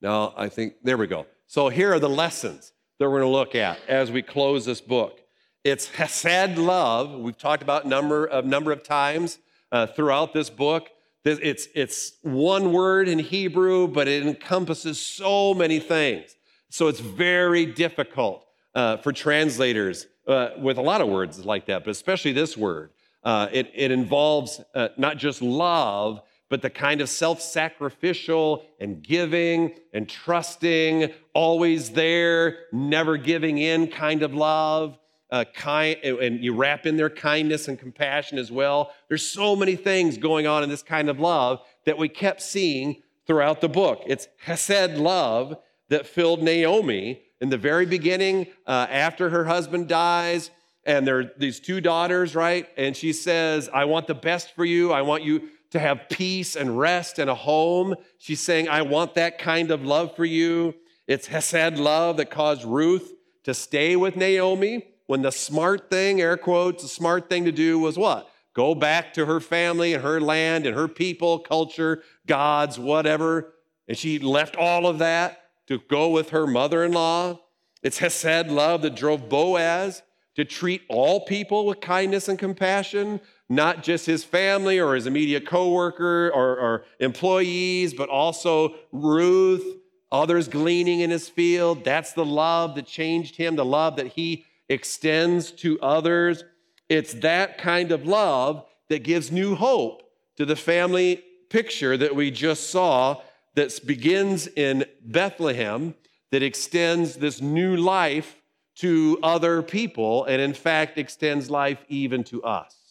Now, 0.00 0.34
I 0.36 0.48
think, 0.48 0.74
there 0.82 0.96
we 0.96 1.06
go. 1.06 1.26
So 1.48 1.68
here 1.68 1.92
are 1.92 2.00
the 2.00 2.08
lessons 2.08 2.72
that 2.98 3.04
we're 3.04 3.20
going 3.20 3.30
to 3.30 3.36
look 3.36 3.54
at 3.54 3.78
as 3.88 4.10
we 4.10 4.20
close 4.20 4.64
this 4.64 4.80
book. 4.80 5.20
It's 5.62 5.86
Hesed 5.86 6.58
love. 6.58 7.12
We've 7.12 7.38
talked 7.38 7.62
about 7.62 7.84
a 7.84 7.88
number 7.88 8.26
of 8.26 8.44
number 8.44 8.72
of 8.72 8.82
times 8.82 9.38
uh, 9.70 9.86
throughout 9.86 10.32
this 10.32 10.50
book. 10.50 10.90
It's, 11.24 11.68
it's 11.74 12.12
one 12.22 12.72
word 12.72 13.08
in 13.08 13.18
Hebrew, 13.18 13.88
but 13.88 14.06
it 14.06 14.24
encompasses 14.24 15.00
so 15.00 15.54
many 15.54 15.80
things. 15.80 16.36
So 16.68 16.88
it's 16.88 17.00
very 17.00 17.66
difficult 17.66 18.44
uh, 18.74 18.98
for 18.98 19.12
translators 19.12 20.06
uh, 20.28 20.50
with 20.58 20.78
a 20.78 20.82
lot 20.82 21.00
of 21.00 21.08
words 21.08 21.44
like 21.44 21.66
that, 21.66 21.84
but 21.84 21.90
especially 21.90 22.32
this 22.32 22.56
word. 22.56 22.90
Uh, 23.24 23.48
it, 23.52 23.70
it 23.74 23.90
involves 23.90 24.60
uh, 24.74 24.88
not 24.96 25.16
just 25.16 25.42
love, 25.42 26.22
but 26.48 26.62
the 26.62 26.70
kind 26.70 27.00
of 27.00 27.08
self 27.08 27.40
sacrificial 27.40 28.64
and 28.80 29.02
giving 29.02 29.74
and 29.92 30.08
trusting, 30.08 31.12
always 31.34 31.90
there, 31.90 32.58
never 32.72 33.16
giving 33.16 33.58
in 33.58 33.88
kind 33.88 34.22
of 34.22 34.34
love. 34.34 34.98
Uh, 35.28 35.44
kind, 35.54 35.96
and 36.04 36.44
you 36.44 36.54
wrap 36.54 36.86
in 36.86 36.96
their 36.96 37.10
kindness 37.10 37.66
and 37.66 37.80
compassion 37.80 38.38
as 38.38 38.52
well. 38.52 38.92
There's 39.08 39.26
so 39.26 39.56
many 39.56 39.74
things 39.74 40.18
going 40.18 40.46
on 40.46 40.62
in 40.62 40.68
this 40.68 40.84
kind 40.84 41.08
of 41.08 41.18
love 41.18 41.62
that 41.84 41.98
we 41.98 42.08
kept 42.08 42.40
seeing 42.40 43.02
throughout 43.26 43.60
the 43.60 43.68
book. 43.68 44.04
It's 44.06 44.28
Hesed 44.44 44.98
love 44.98 45.56
that 45.88 46.06
filled 46.06 46.44
Naomi 46.44 47.22
in 47.40 47.50
the 47.50 47.58
very 47.58 47.86
beginning, 47.86 48.46
uh, 48.66 48.86
after 48.88 49.30
her 49.30 49.44
husband 49.44 49.88
dies, 49.88 50.50
and 50.84 51.06
there 51.06 51.18
are 51.18 51.30
these 51.36 51.60
two 51.60 51.80
daughters, 51.80 52.34
right? 52.34 52.68
And 52.76 52.96
she 52.96 53.12
says, 53.12 53.68
I 53.72 53.84
want 53.84 54.06
the 54.06 54.14
best 54.14 54.54
for 54.54 54.64
you. 54.64 54.92
I 54.92 55.02
want 55.02 55.24
you 55.24 55.48
to 55.70 55.78
have 55.78 56.08
peace 56.08 56.56
and 56.56 56.78
rest 56.78 57.18
and 57.18 57.28
a 57.28 57.34
home. 57.34 57.94
She's 58.18 58.40
saying, 58.40 58.68
I 58.68 58.82
want 58.82 59.14
that 59.14 59.38
kind 59.38 59.70
of 59.70 59.84
love 59.84 60.16
for 60.16 60.24
you. 60.24 60.74
It's 61.06 61.26
Hesed 61.26 61.78
love 61.78 62.16
that 62.16 62.30
caused 62.30 62.64
Ruth 62.64 63.12
to 63.44 63.54
stay 63.54 63.96
with 63.96 64.16
Naomi 64.16 64.86
when 65.06 65.22
the 65.22 65.32
smart 65.32 65.90
thing, 65.90 66.20
air 66.20 66.36
quotes, 66.36 66.82
the 66.82 66.88
smart 66.88 67.28
thing 67.28 67.44
to 67.44 67.52
do 67.52 67.78
was 67.78 67.96
what? 67.96 68.28
Go 68.54 68.74
back 68.74 69.14
to 69.14 69.26
her 69.26 69.38
family 69.38 69.94
and 69.94 70.02
her 70.02 70.20
land 70.20 70.66
and 70.66 70.74
her 70.74 70.88
people, 70.88 71.38
culture, 71.38 72.02
gods, 72.26 72.78
whatever. 72.78 73.52
And 73.86 73.96
she 73.96 74.18
left 74.18 74.56
all 74.56 74.86
of 74.86 74.98
that 74.98 75.42
to 75.68 75.78
go 75.88 76.08
with 76.08 76.30
her 76.30 76.46
mother 76.46 76.82
in 76.84 76.92
law. 76.92 77.40
It's 77.82 77.98
Hesed 77.98 78.48
love 78.48 78.82
that 78.82 78.96
drove 78.96 79.28
Boaz 79.28 80.02
to 80.34 80.44
treat 80.44 80.82
all 80.88 81.24
people 81.24 81.66
with 81.66 81.80
kindness 81.80 82.28
and 82.28 82.38
compassion, 82.38 83.20
not 83.48 83.82
just 83.82 84.06
his 84.06 84.24
family 84.24 84.78
or 84.78 84.94
his 84.94 85.06
immediate 85.06 85.46
coworker 85.46 86.30
or, 86.34 86.58
or 86.58 86.84
employees, 86.98 87.94
but 87.94 88.08
also 88.08 88.74
Ruth, 88.92 89.78
others 90.10 90.48
gleaning 90.48 91.00
in 91.00 91.10
his 91.10 91.28
field. 91.28 91.84
That's 91.84 92.12
the 92.12 92.24
love 92.24 92.74
that 92.74 92.86
changed 92.86 93.36
him, 93.36 93.56
the 93.56 93.64
love 93.64 93.96
that 93.96 94.08
he 94.08 94.44
extends 94.68 95.52
to 95.52 95.78
others. 95.80 96.44
It's 96.88 97.14
that 97.14 97.58
kind 97.58 97.92
of 97.92 98.06
love 98.06 98.64
that 98.88 99.04
gives 99.04 99.30
new 99.30 99.54
hope 99.54 100.02
to 100.36 100.44
the 100.44 100.56
family 100.56 101.22
picture 101.48 101.96
that 101.96 102.14
we 102.14 102.30
just 102.30 102.70
saw 102.70 103.20
that 103.54 103.86
begins 103.86 104.48
in 104.48 104.84
Bethlehem, 105.04 105.94
that 106.30 106.42
extends 106.42 107.16
this 107.16 107.40
new 107.40 107.76
life 107.76 108.36
to 108.76 109.18
other 109.22 109.62
people, 109.62 110.24
and 110.24 110.42
in 110.42 110.52
fact 110.52 110.98
extends 110.98 111.48
life 111.48 111.82
even 111.88 112.22
to 112.24 112.42
us 112.42 112.85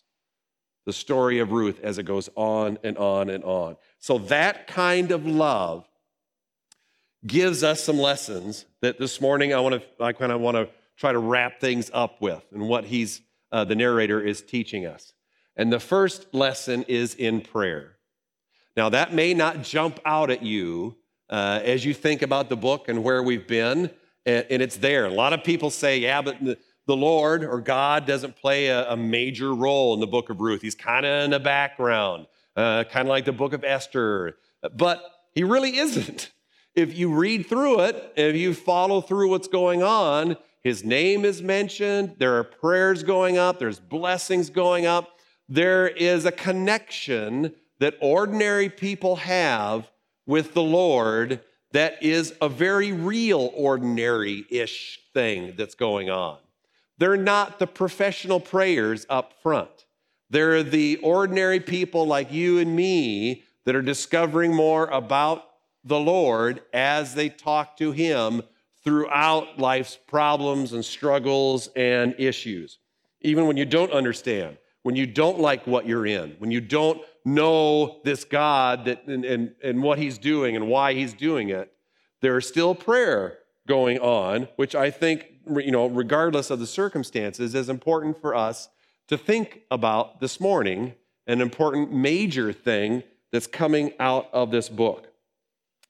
the 0.86 0.94
story 0.94 1.40
of 1.40 1.52
Ruth 1.52 1.80
as 1.82 1.98
it 1.98 2.04
goes 2.04 2.30
on 2.36 2.78
and 2.84 2.98
on 2.98 3.30
and 3.30 3.44
on. 3.44 3.78
So, 4.00 4.18
that 4.20 4.68
kind 4.68 5.12
of 5.12 5.26
love 5.26 5.88
gives 7.26 7.64
us 7.64 7.84
some 7.84 7.98
lessons 7.98 8.66
that 8.82 9.00
this 9.00 9.20
morning 9.20 9.54
I 9.54 9.60
want 9.60 9.82
to, 9.82 10.04
I 10.04 10.14
kind 10.14 10.32
of 10.32 10.42
want 10.42 10.58
to 10.58 10.70
try 10.98 11.12
to 11.12 11.20
wrap 11.20 11.60
things 11.60 11.90
up 11.94 12.22
with 12.22 12.44
and 12.52 12.68
what 12.68 12.86
he's, 12.86 13.22
uh, 13.52 13.66
the 13.66 13.76
narrator 13.76 14.22
is 14.22 14.42
teaching 14.42 14.86
us. 14.86 15.14
And 15.56 15.72
the 15.72 15.80
first 15.80 16.34
lesson 16.34 16.84
is 16.84 17.16
in 17.16 17.42
prayer. 17.42 17.96
Now, 18.76 18.90
that 18.90 19.14
may 19.14 19.34
not 19.34 19.64
jump 19.64 20.00
out 20.06 20.30
at 20.30 20.44
you 20.44 20.98
uh, 21.30 21.62
as 21.64 21.86
you 21.86 21.94
think 21.94 22.22
about 22.22 22.50
the 22.50 22.58
book 22.58 22.90
and 22.90 23.04
where 23.04 23.24
we've 23.24 23.48
been, 23.48 23.90
and, 24.26 24.46
and 24.50 24.62
it's 24.62 24.78
there. 24.78 25.06
A 25.06 25.12
lot 25.12 25.34
of 25.34 25.44
people 25.44 25.70
say, 25.70 25.98
yeah, 26.00 26.22
but 26.22 26.38
the 26.86 26.96
Lord 26.96 27.44
or 27.44 27.62
God 27.62 28.06
doesn't 28.06 28.36
play 28.36 28.68
a, 28.68 28.92
a 28.92 28.98
major 28.98 29.54
role 29.54 29.94
in 29.94 30.00
the 30.00 30.08
book 30.08 30.30
of 30.30 30.40
Ruth. 30.40 30.62
He's 30.62 30.76
kind 30.76 31.06
of 31.06 31.24
in 31.24 31.32
the 31.32 31.40
background, 31.40 32.28
uh, 32.56 32.84
kind 32.86 33.08
of 33.08 33.10
like 33.10 33.26
the 33.26 33.32
book 33.32 33.54
of 33.54 33.64
Esther. 33.64 34.38
But 34.76 35.04
he 35.34 35.44
really 35.44 35.78
isn't. 35.78 36.32
If 36.76 36.98
you 36.98 37.14
read 37.14 37.48
through 37.48 37.82
it, 37.82 38.14
if 38.16 38.36
you 38.36 38.54
follow 38.54 39.02
through 39.02 39.30
what's 39.30 39.48
going 39.48 39.82
on, 39.82 40.38
his 40.62 40.84
name 40.84 41.26
is 41.26 41.42
mentioned, 41.42 42.16
there 42.18 42.38
are 42.38 42.44
prayers 42.44 43.04
going 43.04 43.38
up, 43.38 43.60
there's 43.60 43.80
blessings 43.80 44.50
going 44.50 44.86
up. 44.86 45.20
There 45.48 45.88
is 45.88 46.26
a 46.26 46.32
connection 46.32 47.54
that 47.80 47.96
ordinary 48.02 48.70
people 48.70 49.18
have 49.18 49.92
with 50.26 50.54
the 50.54 50.64
Lord 50.64 51.42
that 51.72 52.02
is 52.02 52.34
a 52.42 52.50
very 52.50 52.92
real 52.92 53.52
ordinary 53.54 54.46
ish 54.50 55.00
thing 55.14 55.54
that's 55.58 55.76
going 55.76 56.10
on. 56.10 56.38
They're 56.98 57.18
not 57.18 57.60
the 57.60 57.68
professional 57.68 58.40
prayers 58.40 59.06
up 59.10 59.34
front. 59.42 59.86
They're 60.30 60.64
the 60.64 60.98
ordinary 60.98 61.60
people 61.60 62.08
like 62.08 62.32
you 62.32 62.60
and 62.60 62.76
me 62.76 63.44
that 63.66 63.76
are 63.76 63.82
discovering 63.82 64.54
more 64.54 64.88
about 64.88 65.44
the 65.84 66.00
Lord 66.00 66.62
as 66.74 67.14
they 67.14 67.30
talk 67.30 67.78
to 67.78 67.92
Him 67.92 68.42
throughout 68.84 69.60
life's 69.60 69.98
problems 70.08 70.74
and 70.74 70.84
struggles 70.84 71.70
and 71.76 72.16
issues. 72.18 72.80
Even 73.22 73.48
when 73.48 73.58
you 73.58 73.66
don't 73.66 73.92
understand, 73.92 74.58
when 74.84 74.96
you 74.96 75.08
don't 75.08 75.40
like 75.40 75.66
what 75.66 75.88
you're 75.88 76.06
in, 76.06 76.36
when 76.38 76.52
you 76.52 76.62
don't 76.62 77.02
know 77.24 78.02
this 78.04 78.24
God 78.24 78.86
that, 78.86 79.06
and, 79.08 79.26
and, 79.26 79.56
and 79.64 79.82
what 79.82 79.98
He's 79.98 80.18
doing 80.18 80.56
and 80.56 80.68
why 80.68 80.94
He's 80.94 81.14
doing 81.14 81.50
it, 81.50 81.72
there's 82.22 82.48
still 82.48 82.76
prayer 82.76 83.40
going 83.68 84.00
on, 84.00 84.48
which 84.56 84.76
I 84.76 84.92
think 84.92 85.26
you 85.48 85.72
know, 85.72 85.88
regardless 85.88 86.50
of 86.50 86.60
the 86.60 86.68
circumstances, 86.68 87.56
is 87.56 87.70
important 87.70 88.20
for 88.20 88.36
us 88.36 88.70
to 89.08 89.18
think 89.18 89.62
about 89.70 90.20
this 90.20 90.40
morning, 90.40 90.94
an 91.28 91.42
important 91.42 91.92
major 91.94 92.52
thing 92.52 93.04
that's 93.32 93.48
coming 93.48 93.94
out 94.00 94.30
of 94.34 94.52
this 94.52 94.70
book. 94.70 95.08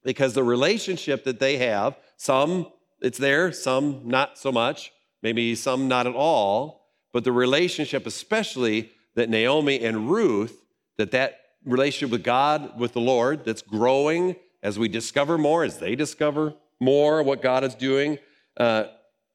Because 0.04 0.34
the 0.34 0.44
relationship 0.44 1.24
that 1.24 1.40
they 1.40 1.58
have, 1.58 1.98
some 2.18 2.68
it's 3.02 3.18
there, 3.18 3.52
some 3.52 4.02
not 4.06 4.38
so 4.38 4.52
much, 4.52 4.92
maybe 5.22 5.56
some 5.56 5.88
not 5.88 6.08
at 6.08 6.16
all, 6.16 6.88
but 7.14 7.24
the 7.24 7.32
relationship, 7.32 8.06
especially 8.06 8.92
that 9.16 9.30
Naomi 9.30 9.84
and 9.84 10.10
Ruth, 10.10 10.66
that 10.98 11.12
that 11.12 11.40
relationship 11.64 12.12
with 12.12 12.24
God, 12.24 12.80
with 12.80 12.94
the 12.94 13.02
Lord, 13.02 13.46
that's 13.46 13.62
growing 13.62 14.36
as 14.62 14.80
we 14.80 14.88
discover 14.88 15.38
more, 15.38 15.64
as 15.64 15.78
they 15.78 15.96
discover 15.96 16.54
more 16.80 17.24
what 17.24 17.42
God 17.42 17.64
is 17.64 17.76
doing. 17.76 18.18
Uh, 18.58 18.86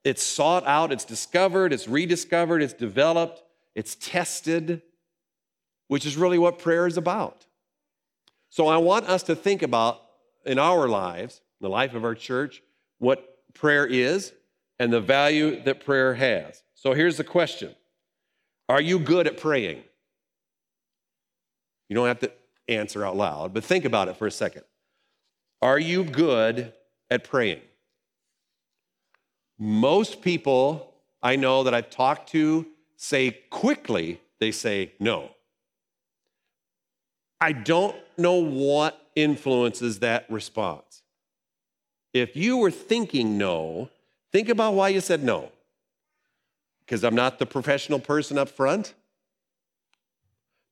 it's 0.04 0.22
sought 0.22 0.66
out, 0.66 0.92
it's 0.92 1.04
discovered, 1.04 1.72
it's 1.72 1.86
rediscovered, 1.86 2.62
it's 2.62 2.72
developed, 2.72 3.42
it's 3.74 3.94
tested, 3.96 4.82
which 5.88 6.06
is 6.06 6.16
really 6.16 6.38
what 6.38 6.58
prayer 6.58 6.86
is 6.86 6.96
about. 6.96 7.46
So 8.48 8.66
I 8.66 8.78
want 8.78 9.06
us 9.06 9.22
to 9.24 9.36
think 9.36 9.62
about 9.62 10.00
in 10.44 10.58
our 10.58 10.88
lives, 10.88 11.40
the 11.60 11.68
life 11.68 11.94
of 11.94 12.04
our 12.04 12.14
church, 12.14 12.62
what 12.98 13.38
prayer 13.54 13.86
is 13.86 14.32
and 14.78 14.92
the 14.92 15.00
value 15.00 15.62
that 15.62 15.84
prayer 15.84 16.14
has. 16.14 16.62
So 16.74 16.94
here's 16.94 17.16
the 17.16 17.24
question 17.24 17.74
Are 18.68 18.80
you 18.80 18.98
good 18.98 19.26
at 19.26 19.36
praying? 19.36 19.82
You 21.88 21.96
don't 21.96 22.06
have 22.06 22.20
to 22.20 22.32
answer 22.68 23.04
out 23.04 23.16
loud, 23.16 23.52
but 23.52 23.64
think 23.64 23.84
about 23.84 24.08
it 24.08 24.16
for 24.16 24.26
a 24.26 24.30
second. 24.30 24.62
Are 25.60 25.78
you 25.78 26.04
good 26.04 26.72
at 27.10 27.24
praying? 27.24 27.60
Most 29.60 30.22
people 30.22 30.94
I 31.22 31.36
know 31.36 31.62
that 31.64 31.74
I've 31.74 31.90
talked 31.90 32.30
to 32.30 32.66
say 32.96 33.38
quickly, 33.50 34.20
they 34.38 34.52
say 34.52 34.92
no. 34.98 35.30
I 37.42 37.52
don't 37.52 37.94
know 38.16 38.34
what 38.34 39.00
influences 39.14 39.98
that 39.98 40.30
response. 40.30 41.02
If 42.14 42.36
you 42.36 42.56
were 42.56 42.70
thinking 42.70 43.36
no, 43.36 43.90
think 44.32 44.48
about 44.48 44.74
why 44.74 44.88
you 44.88 45.00
said 45.00 45.22
no. 45.22 45.52
Because 46.80 47.04
I'm 47.04 47.14
not 47.14 47.38
the 47.38 47.46
professional 47.46 47.98
person 47.98 48.38
up 48.38 48.48
front? 48.48 48.94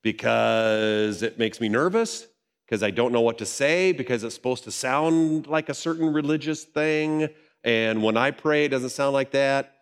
Because 0.01 1.21
it 1.21 1.37
makes 1.37 1.61
me 1.61 1.69
nervous? 1.69 2.27
Because 2.65 2.83
I 2.83 2.91
don't 2.91 3.11
know 3.11 3.21
what 3.21 3.37
to 3.37 3.45
say? 3.45 3.91
Because 3.91 4.23
it's 4.23 4.35
supposed 4.35 4.63
to 4.65 4.71
sound 4.71 5.47
like 5.47 5.69
a 5.69 5.73
certain 5.73 6.11
religious 6.11 6.63
thing? 6.63 7.29
And 7.63 8.01
when 8.03 8.17
I 8.17 8.31
pray, 8.31 8.65
it 8.65 8.69
doesn't 8.69 8.89
sound 8.89 9.13
like 9.13 9.31
that? 9.31 9.75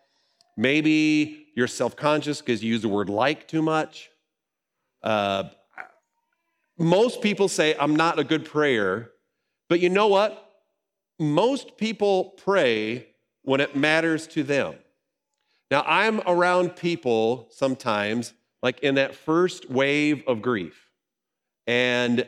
Maybe 0.56 1.46
you're 1.54 1.68
self 1.68 1.96
conscious 1.96 2.40
because 2.40 2.62
you 2.62 2.72
use 2.72 2.82
the 2.82 2.88
word 2.88 3.08
like 3.08 3.46
too 3.46 3.62
much. 3.62 4.10
Uh, 5.02 5.44
most 6.78 7.22
people 7.22 7.48
say, 7.48 7.76
I'm 7.78 7.96
not 7.96 8.18
a 8.18 8.24
good 8.24 8.44
prayer. 8.44 9.10
But 9.68 9.80
you 9.80 9.90
know 9.90 10.08
what? 10.08 10.44
Most 11.18 11.76
people 11.76 12.34
pray 12.44 13.08
when 13.42 13.60
it 13.60 13.76
matters 13.76 14.26
to 14.28 14.42
them. 14.42 14.74
Now, 15.70 15.84
I'm 15.86 16.20
around 16.26 16.76
people 16.76 17.48
sometimes, 17.50 18.32
like 18.62 18.80
in 18.80 18.94
that 18.94 19.14
first 19.14 19.68
wave 19.70 20.22
of 20.26 20.40
grief. 20.40 20.88
And 21.66 22.26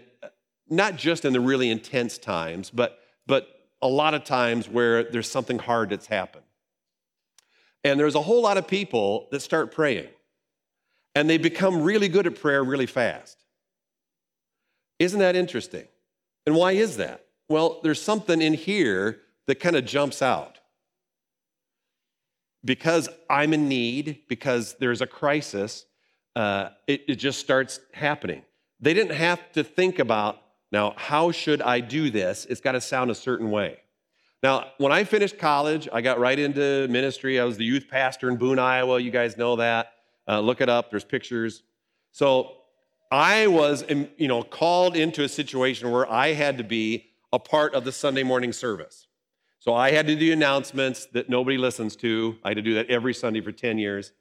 not 0.69 0.97
just 0.97 1.25
in 1.25 1.33
the 1.33 1.40
really 1.40 1.71
intense 1.71 2.19
times, 2.19 2.71
but, 2.71 2.99
but 3.26 3.60
a 3.82 3.88
lot 3.88 4.14
of 4.14 4.25
times 4.25 4.68
where 4.68 5.04
there's 5.04 5.30
something 5.30 5.58
hard 5.58 5.90
that's 5.90 6.06
happened. 6.06 6.44
And 7.82 7.99
there's 7.99 8.14
a 8.14 8.22
whole 8.22 8.42
lot 8.42 8.58
of 8.58 8.66
people 8.68 9.28
that 9.30 9.40
start 9.40 9.72
praying, 9.72 10.08
and 11.14 11.30
they 11.30 11.38
become 11.38 11.82
really 11.82 12.08
good 12.08 12.26
at 12.26 12.38
prayer 12.38 12.62
really 12.62 12.87
fast. 12.87 13.38
Isn't 14.99 15.20
that 15.20 15.34
interesting? 15.34 15.88
And 16.46 16.54
why 16.54 16.72
is 16.72 16.99
that? 16.99 17.25
Well, 17.49 17.80
there's 17.82 18.02
something 18.02 18.42
in 18.42 18.54
here 18.54 19.20
that 19.46 19.60
kind 19.60 19.76
of 19.76 19.84
jumps 19.87 20.20
out. 20.22 20.58
Because 22.62 23.08
I'm 23.30 23.54
in 23.54 23.68
need, 23.68 24.20
because 24.28 24.75
there's 24.78 25.00
a 25.00 25.06
crisis, 25.06 25.87
uh, 26.37 26.68
it, 26.87 27.04
it 27.08 27.14
just 27.16 27.40
starts 27.40 27.80
happening. 27.92 28.42
They 28.78 28.92
didn't 28.92 29.16
have 29.16 29.52
to 29.52 29.64
think 29.64 29.99
about, 29.99 30.42
now, 30.72 30.94
how 30.96 31.32
should 31.32 31.62
I 31.62 31.80
do 31.80 32.10
this? 32.10 32.46
It's 32.48 32.60
got 32.60 32.72
to 32.72 32.80
sound 32.80 33.10
a 33.10 33.14
certain 33.14 33.50
way. 33.50 33.78
Now, 34.42 34.68
when 34.78 34.92
I 34.92 35.04
finished 35.04 35.38
college, 35.38 35.88
I 35.92 36.00
got 36.00 36.18
right 36.18 36.38
into 36.38 36.86
ministry. 36.88 37.38
I 37.38 37.44
was 37.44 37.56
the 37.56 37.64
youth 37.64 37.88
pastor 37.90 38.30
in 38.30 38.36
Boone, 38.36 38.58
Iowa. 38.58 38.98
You 38.98 39.10
guys 39.10 39.36
know 39.36 39.56
that. 39.56 39.92
Uh, 40.26 40.40
look 40.40 40.60
it 40.60 40.68
up. 40.68 40.90
There's 40.90 41.04
pictures. 41.04 41.62
So 42.12 42.52
I 43.10 43.48
was, 43.48 43.84
you 43.88 44.28
know, 44.28 44.42
called 44.42 44.96
into 44.96 45.24
a 45.24 45.28
situation 45.28 45.90
where 45.90 46.10
I 46.10 46.32
had 46.32 46.58
to 46.58 46.64
be 46.64 47.10
a 47.32 47.38
part 47.38 47.74
of 47.74 47.84
the 47.84 47.92
Sunday 47.92 48.22
morning 48.22 48.52
service. 48.52 49.08
So 49.58 49.74
I 49.74 49.90
had 49.90 50.06
to 50.06 50.16
do 50.16 50.32
announcements 50.32 51.06
that 51.06 51.28
nobody 51.28 51.58
listens 51.58 51.94
to. 51.96 52.37
I 52.42 52.48
had 52.50 52.56
to 52.56 52.62
do 52.62 52.74
that 52.74 52.88
every 52.88 53.12
Sunday 53.12 53.42
for 53.42 53.52
10 53.52 53.76
years. 53.76 54.12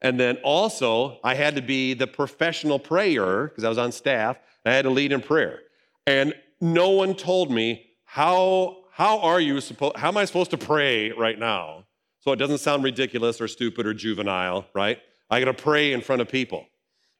And 0.00 0.18
then 0.18 0.36
also, 0.38 1.18
I 1.22 1.34
had 1.34 1.56
to 1.56 1.62
be 1.62 1.92
the 1.92 2.06
professional 2.06 2.78
prayer 2.78 3.48
because 3.48 3.64
I 3.64 3.68
was 3.68 3.78
on 3.78 3.92
staff. 3.92 4.38
I 4.64 4.72
had 4.72 4.82
to 4.82 4.90
lead 4.90 5.12
in 5.12 5.20
prayer. 5.20 5.60
And 6.06 6.34
no 6.60 6.90
one 6.90 7.14
told 7.14 7.50
me 7.50 7.86
how 8.04 8.84
how 8.96 9.18
are 9.18 9.40
you 9.40 9.60
supposed, 9.60 9.98
how 9.98 10.08
am 10.08 10.16
I 10.16 10.24
supposed 10.24 10.52
to 10.52 10.56
pray 10.56 11.12
right 11.12 11.38
now? 11.38 11.84
So 12.20 12.32
it 12.32 12.36
doesn't 12.36 12.58
sound 12.58 12.82
ridiculous 12.82 13.42
or 13.42 13.46
stupid 13.46 13.86
or 13.86 13.92
juvenile, 13.92 14.64
right? 14.72 14.98
I 15.28 15.38
got 15.38 15.54
to 15.54 15.62
pray 15.62 15.92
in 15.92 16.00
front 16.00 16.22
of 16.22 16.28
people. 16.30 16.66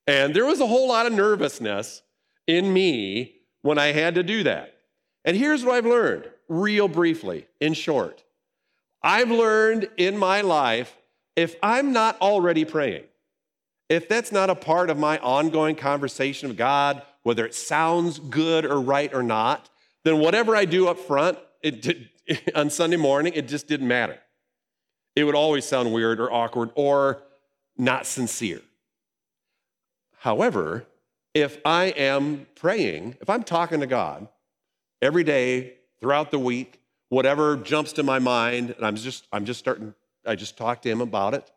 And 0.06 0.34
there 0.34 0.46
was 0.46 0.60
a 0.60 0.66
whole 0.66 0.88
lot 0.88 1.04
of 1.04 1.12
nervousness 1.12 2.00
in 2.46 2.72
me 2.72 3.34
when 3.60 3.76
I 3.76 3.88
had 3.88 4.14
to 4.14 4.22
do 4.22 4.42
that. 4.44 4.74
And 5.22 5.36
here's 5.36 5.66
what 5.66 5.74
I've 5.74 5.84
learned, 5.84 6.30
real 6.48 6.88
briefly, 6.88 7.46
in 7.60 7.74
short. 7.74 8.24
I've 9.02 9.30
learned 9.30 9.90
in 9.98 10.16
my 10.16 10.40
life 10.40 10.96
if 11.36 11.56
I'm 11.62 11.92
not 11.92 12.18
already 12.22 12.64
praying, 12.64 13.04
if 13.90 14.08
that's 14.08 14.32
not 14.32 14.48
a 14.48 14.54
part 14.54 14.88
of 14.88 14.96
my 14.96 15.18
ongoing 15.18 15.76
conversation 15.76 16.48
with 16.48 16.56
God, 16.56 17.02
whether 17.26 17.44
it 17.44 17.56
sounds 17.56 18.20
good 18.20 18.64
or 18.64 18.80
right 18.80 19.12
or 19.12 19.20
not, 19.20 19.68
then 20.04 20.20
whatever 20.20 20.54
I 20.54 20.64
do 20.64 20.86
up 20.86 20.96
front 20.96 21.36
it 21.60 21.82
did, 21.82 22.08
on 22.54 22.70
Sunday 22.70 22.96
morning, 22.96 23.32
it 23.34 23.48
just 23.48 23.66
didn't 23.66 23.88
matter. 23.88 24.16
It 25.16 25.24
would 25.24 25.34
always 25.34 25.64
sound 25.64 25.92
weird 25.92 26.20
or 26.20 26.32
awkward 26.32 26.70
or 26.76 27.24
not 27.76 28.06
sincere. 28.06 28.60
However, 30.20 30.86
if 31.34 31.58
I 31.64 31.86
am 31.86 32.46
praying, 32.54 33.16
if 33.20 33.28
I'm 33.28 33.42
talking 33.42 33.80
to 33.80 33.88
God 33.88 34.28
every 35.02 35.24
day 35.24 35.78
throughout 35.98 36.30
the 36.30 36.38
week, 36.38 36.80
whatever 37.08 37.56
jumps 37.56 37.92
to 37.94 38.04
my 38.04 38.20
mind, 38.20 38.70
and 38.70 38.86
I'm 38.86 38.94
just 38.94 39.26
I'm 39.32 39.44
just 39.44 39.58
starting 39.58 39.94
I 40.24 40.36
just 40.36 40.56
talk 40.56 40.80
to 40.82 40.88
him 40.88 41.00
about 41.00 41.34
it. 41.34 41.50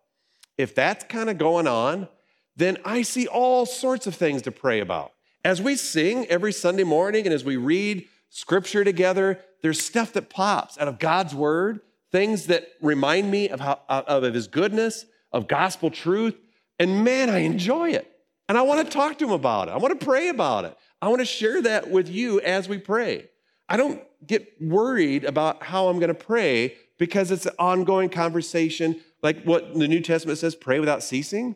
If 0.57 0.73
that's 0.73 1.03
kind 1.03 1.29
of 1.29 1.37
going 1.37 1.67
on, 1.67 2.07
then 2.55 2.79
I 2.83 3.03
see 3.03 3.27
all 3.27 3.67
sorts 3.67 4.07
of 4.07 4.15
things 4.15 4.41
to 4.41 4.51
pray 4.51 4.79
about. 4.79 5.11
As 5.43 5.61
we 5.61 5.75
sing 5.75 6.25
every 6.27 6.51
Sunday 6.51 6.83
morning 6.83 7.25
and 7.25 7.33
as 7.33 7.45
we 7.45 7.55
read 7.55 8.07
scripture 8.29 8.83
together, 8.83 9.39
there's 9.61 9.83
stuff 9.83 10.13
that 10.13 10.29
pops 10.29 10.77
out 10.77 10.87
of 10.87 10.99
God's 10.99 11.33
word, 11.33 11.81
things 12.11 12.47
that 12.47 12.67
remind 12.81 13.31
me 13.31 13.49
of, 13.49 13.59
how, 13.59 13.81
of 13.87 14.23
his 14.33 14.47
goodness, 14.47 15.05
of 15.31 15.47
gospel 15.47 15.89
truth. 15.89 16.35
And 16.77 17.03
man, 17.03 17.29
I 17.29 17.39
enjoy 17.39 17.91
it. 17.91 18.09
And 18.47 18.57
I 18.57 18.63
want 18.63 18.85
to 18.85 18.91
talk 18.91 19.17
to 19.19 19.25
him 19.25 19.31
about 19.31 19.67
it. 19.67 19.71
I 19.71 19.77
want 19.77 19.99
to 19.99 20.05
pray 20.05 20.29
about 20.29 20.65
it. 20.65 20.75
I 21.01 21.07
want 21.07 21.19
to 21.19 21.25
share 21.25 21.61
that 21.61 21.89
with 21.89 22.09
you 22.09 22.41
as 22.41 22.67
we 22.67 22.77
pray. 22.77 23.29
I 23.69 23.77
don't 23.77 24.01
get 24.25 24.61
worried 24.61 25.23
about 25.23 25.63
how 25.63 25.87
I'm 25.87 25.99
going 25.99 26.09
to 26.09 26.13
pray 26.13 26.75
because 26.97 27.31
it's 27.31 27.45
an 27.45 27.53
ongoing 27.59 28.09
conversation, 28.09 28.99
like 29.21 29.43
what 29.43 29.73
the 29.73 29.87
New 29.87 30.01
Testament 30.01 30.39
says 30.39 30.55
pray 30.55 30.79
without 30.79 31.03
ceasing. 31.03 31.55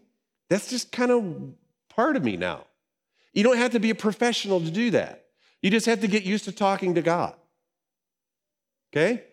That's 0.50 0.70
just 0.70 0.92
kind 0.92 1.12
of 1.12 1.54
part 1.90 2.16
of 2.16 2.24
me 2.24 2.38
now. 2.38 2.66
You 3.34 3.44
don't 3.44 3.58
have 3.58 3.72
to 3.72 3.80
be 3.80 3.90
a 3.90 3.96
professional 3.96 4.60
to 4.62 4.72
do 4.72 4.92
that. 4.92 5.26
You 5.62 5.70
just 5.70 5.86
have 5.86 6.02
to 6.02 6.08
get 6.08 6.24
used 6.24 6.46
to 6.46 6.52
talking 6.52 6.96
to 6.96 7.02
God. 7.02 7.36
Okay? 8.92 9.24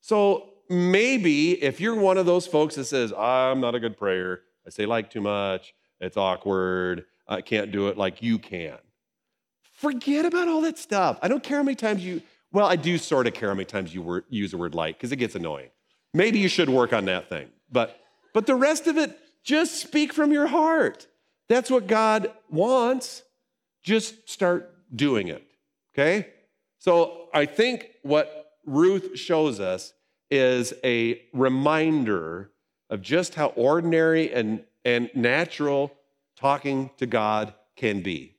So 0.00 0.50
maybe 0.68 1.62
if 1.62 1.80
you're 1.80 1.94
one 1.94 2.18
of 2.18 2.26
those 2.26 2.46
folks 2.46 2.76
that 2.76 2.84
says, 2.84 3.12
I'm 3.12 3.60
not 3.60 3.74
a 3.74 3.80
good 3.80 3.96
prayer, 3.96 4.42
I 4.66 4.70
say 4.70 4.86
like 4.86 5.10
too 5.10 5.20
much, 5.20 5.74
it's 6.00 6.16
awkward, 6.16 7.06
I 7.26 7.40
can't 7.40 7.72
do 7.72 7.88
it 7.88 7.96
like 7.96 8.22
you 8.22 8.38
can. 8.38 8.78
Forget 9.72 10.24
about 10.24 10.48
all 10.48 10.60
that 10.62 10.78
stuff. 10.78 11.18
I 11.22 11.28
don't 11.28 11.42
care 11.42 11.58
how 11.58 11.62
many 11.62 11.74
times 11.74 12.04
you, 12.04 12.22
well, 12.52 12.66
I 12.66 12.76
do 12.76 12.98
sort 12.98 13.26
of 13.26 13.34
care 13.34 13.48
how 13.48 13.54
many 13.54 13.64
times 13.64 13.94
you 13.94 14.24
use 14.28 14.52
the 14.52 14.58
word 14.58 14.74
like 14.74 14.96
because 14.96 15.12
it 15.12 15.16
gets 15.16 15.34
annoying. 15.34 15.70
Maybe 16.14 16.38
you 16.38 16.48
should 16.48 16.68
work 16.68 16.92
on 16.92 17.04
that 17.06 17.28
thing. 17.28 17.48
But 17.70 17.98
but 18.32 18.46
the 18.46 18.54
rest 18.54 18.86
of 18.86 18.96
it, 18.96 19.18
just 19.42 19.76
speak 19.76 20.12
from 20.12 20.32
your 20.32 20.46
heart. 20.46 21.06
That's 21.48 21.70
what 21.70 21.86
God 21.86 22.32
wants. 22.50 23.22
Just 23.88 24.28
start 24.28 24.74
doing 24.94 25.28
it. 25.28 25.42
Okay? 25.94 26.28
So 26.76 27.30
I 27.32 27.46
think 27.46 27.88
what 28.02 28.52
Ruth 28.66 29.18
shows 29.18 29.60
us 29.60 29.94
is 30.30 30.74
a 30.84 31.22
reminder 31.32 32.50
of 32.90 33.00
just 33.00 33.34
how 33.34 33.46
ordinary 33.56 34.30
and, 34.30 34.62
and 34.84 35.08
natural 35.14 35.90
talking 36.36 36.90
to 36.98 37.06
God 37.06 37.54
can 37.76 38.02
be. 38.02 38.36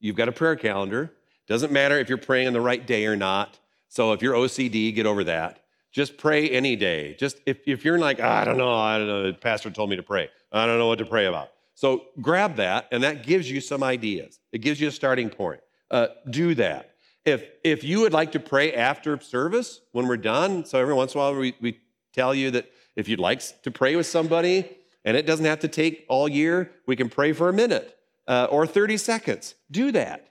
You've 0.00 0.16
got 0.16 0.28
a 0.28 0.32
prayer 0.32 0.54
calendar. 0.54 1.14
Doesn't 1.48 1.72
matter 1.72 1.98
if 1.98 2.10
you're 2.10 2.18
praying 2.18 2.46
on 2.46 2.52
the 2.52 2.60
right 2.60 2.86
day 2.86 3.06
or 3.06 3.16
not. 3.16 3.58
So 3.88 4.12
if 4.12 4.20
you're 4.20 4.34
OCD, 4.34 4.94
get 4.94 5.06
over 5.06 5.24
that. 5.24 5.64
Just 5.92 6.18
pray 6.18 6.50
any 6.50 6.76
day. 6.76 7.16
Just 7.18 7.40
if, 7.46 7.60
if 7.66 7.86
you're 7.86 7.98
like, 7.98 8.20
ah, 8.22 8.42
I 8.42 8.44
don't 8.44 8.58
know, 8.58 8.74
I 8.74 8.98
don't 8.98 9.06
know, 9.06 9.22
the 9.28 9.32
pastor 9.32 9.70
told 9.70 9.88
me 9.88 9.96
to 9.96 10.02
pray. 10.02 10.28
I 10.52 10.66
don't 10.66 10.78
know 10.78 10.88
what 10.88 10.98
to 10.98 11.06
pray 11.06 11.24
about. 11.24 11.52
So 11.76 12.06
grab 12.22 12.56
that, 12.56 12.88
and 12.90 13.04
that 13.04 13.24
gives 13.24 13.48
you 13.50 13.60
some 13.60 13.82
ideas. 13.82 14.40
It 14.50 14.58
gives 14.58 14.80
you 14.80 14.88
a 14.88 14.92
starting 14.92 15.28
point 15.28 15.60
uh, 15.90 16.08
do 16.28 16.54
that. 16.56 16.94
If, 17.24 17.44
if 17.62 17.84
you 17.84 18.00
would 18.00 18.12
like 18.12 18.32
to 18.32 18.40
pray 18.40 18.72
after 18.72 19.20
service 19.20 19.80
when 19.92 20.08
we're 20.08 20.16
done, 20.16 20.64
so 20.64 20.80
every 20.80 20.94
once 20.94 21.14
in 21.14 21.20
a 21.20 21.22
while 21.22 21.34
we, 21.34 21.54
we 21.60 21.78
tell 22.12 22.34
you 22.34 22.50
that 22.52 22.72
if 22.96 23.08
you'd 23.08 23.20
like 23.20 23.42
to 23.62 23.70
pray 23.70 23.94
with 23.94 24.06
somebody, 24.06 24.68
and 25.04 25.16
it 25.16 25.26
doesn't 25.26 25.44
have 25.44 25.60
to 25.60 25.68
take 25.68 26.04
all 26.08 26.28
year, 26.28 26.72
we 26.86 26.96
can 26.96 27.08
pray 27.08 27.32
for 27.32 27.48
a 27.48 27.52
minute 27.52 27.96
uh, 28.26 28.48
or 28.50 28.66
30 28.66 28.96
seconds. 28.96 29.54
Do 29.70 29.92
that. 29.92 30.30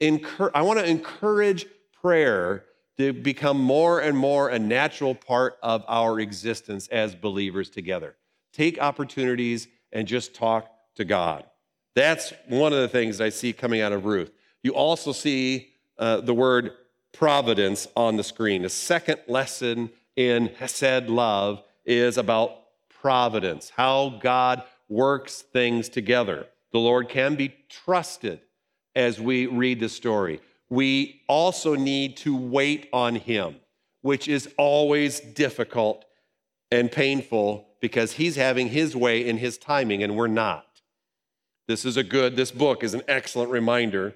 I 0.00 0.62
want 0.62 0.78
to 0.78 0.86
encourage 0.86 1.66
prayer 2.00 2.64
to 2.98 3.12
become 3.12 3.58
more 3.58 4.00
and 4.00 4.16
more 4.16 4.50
a 4.50 4.58
natural 4.58 5.14
part 5.14 5.56
of 5.62 5.84
our 5.88 6.20
existence 6.20 6.86
as 6.88 7.14
believers 7.14 7.70
together. 7.70 8.14
Take 8.52 8.78
opportunities 8.78 9.68
and 9.92 10.06
just 10.06 10.34
talk 10.34 10.71
to 10.96 11.04
God. 11.04 11.44
That's 11.94 12.32
one 12.48 12.72
of 12.72 12.80
the 12.80 12.88
things 12.88 13.20
I 13.20 13.28
see 13.28 13.52
coming 13.52 13.80
out 13.80 13.92
of 13.92 14.04
Ruth. 14.04 14.32
You 14.62 14.74
also 14.74 15.12
see 15.12 15.70
uh, 15.98 16.20
the 16.20 16.34
word 16.34 16.72
providence 17.12 17.86
on 17.94 18.16
the 18.16 18.24
screen. 18.24 18.62
The 18.62 18.68
second 18.68 19.20
lesson 19.28 19.90
in 20.16 20.46
Hesed 20.58 21.08
love 21.08 21.62
is 21.84 22.16
about 22.16 22.58
providence, 22.88 23.70
how 23.76 24.18
God 24.22 24.62
works 24.88 25.42
things 25.42 25.88
together. 25.88 26.46
The 26.72 26.78
Lord 26.78 27.08
can 27.08 27.34
be 27.34 27.54
trusted 27.68 28.40
as 28.94 29.20
we 29.20 29.46
read 29.46 29.80
the 29.80 29.88
story. 29.88 30.40
We 30.68 31.22
also 31.28 31.74
need 31.74 32.16
to 32.18 32.36
wait 32.36 32.88
on 32.92 33.16
Him, 33.16 33.56
which 34.00 34.28
is 34.28 34.48
always 34.56 35.20
difficult 35.20 36.04
and 36.70 36.90
painful 36.90 37.68
because 37.80 38.12
He's 38.12 38.36
having 38.36 38.68
His 38.68 38.96
way 38.96 39.26
in 39.26 39.36
His 39.36 39.58
timing 39.58 40.02
and 40.02 40.16
we're 40.16 40.28
not. 40.28 40.71
This 41.68 41.84
is 41.84 41.96
a 41.96 42.02
good, 42.02 42.36
this 42.36 42.50
book 42.50 42.82
is 42.82 42.94
an 42.94 43.02
excellent 43.08 43.50
reminder 43.50 44.14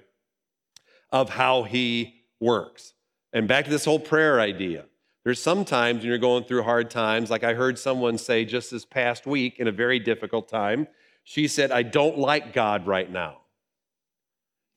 of 1.11 1.29
how 1.29 1.63
He 1.63 2.21
works. 2.39 2.93
And 3.33 3.47
back 3.47 3.65
to 3.65 3.71
this 3.71 3.85
whole 3.85 3.99
prayer 3.99 4.39
idea. 4.39 4.85
There's 5.23 5.41
sometimes 5.41 5.99
when 5.99 6.07
you're 6.07 6.17
going 6.17 6.45
through 6.45 6.63
hard 6.63 6.89
times, 6.89 7.29
like 7.29 7.43
I 7.43 7.53
heard 7.53 7.77
someone 7.77 8.17
say 8.17 8.45
just 8.45 8.71
this 8.71 8.85
past 8.85 9.25
week 9.25 9.59
in 9.59 9.67
a 9.67 9.71
very 9.73 9.99
difficult 9.99 10.47
time, 10.47 10.87
she 11.23 11.49
said, 11.49 11.71
I 11.71 11.83
don't 11.83 12.17
like 12.17 12.53
God 12.53 12.87
right 12.87 13.11
now 13.11 13.41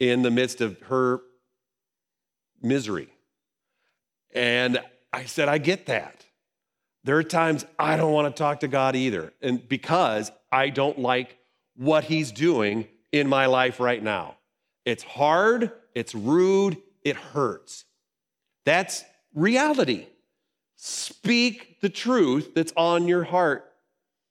in 0.00 0.22
the 0.22 0.30
midst 0.30 0.60
of 0.60 0.80
her 0.82 1.20
misery. 2.60 3.08
And 4.34 4.80
I 5.12 5.24
said, 5.24 5.48
I 5.48 5.58
get 5.58 5.86
that. 5.86 6.26
There 7.04 7.16
are 7.16 7.22
times 7.22 7.64
I 7.78 7.96
don't 7.96 8.12
want 8.12 8.34
to 8.34 8.38
talk 8.38 8.60
to 8.60 8.68
God 8.68 8.96
either, 8.96 9.32
and 9.40 9.66
because 9.68 10.30
I 10.50 10.68
don't 10.68 10.98
like 10.98 11.36
what 11.80 12.04
He's 12.04 12.30
doing 12.30 12.86
in 13.10 13.26
my 13.26 13.46
life 13.46 13.80
right 13.80 14.02
now. 14.02 14.36
It's 14.84 15.02
hard, 15.02 15.72
it's 15.94 16.14
rude, 16.14 16.76
it 17.02 17.16
hurts. 17.16 17.86
That's 18.66 19.02
reality. 19.34 20.06
Speak 20.76 21.80
the 21.80 21.88
truth 21.88 22.54
that's 22.54 22.72
on 22.76 23.08
your 23.08 23.24
heart 23.24 23.64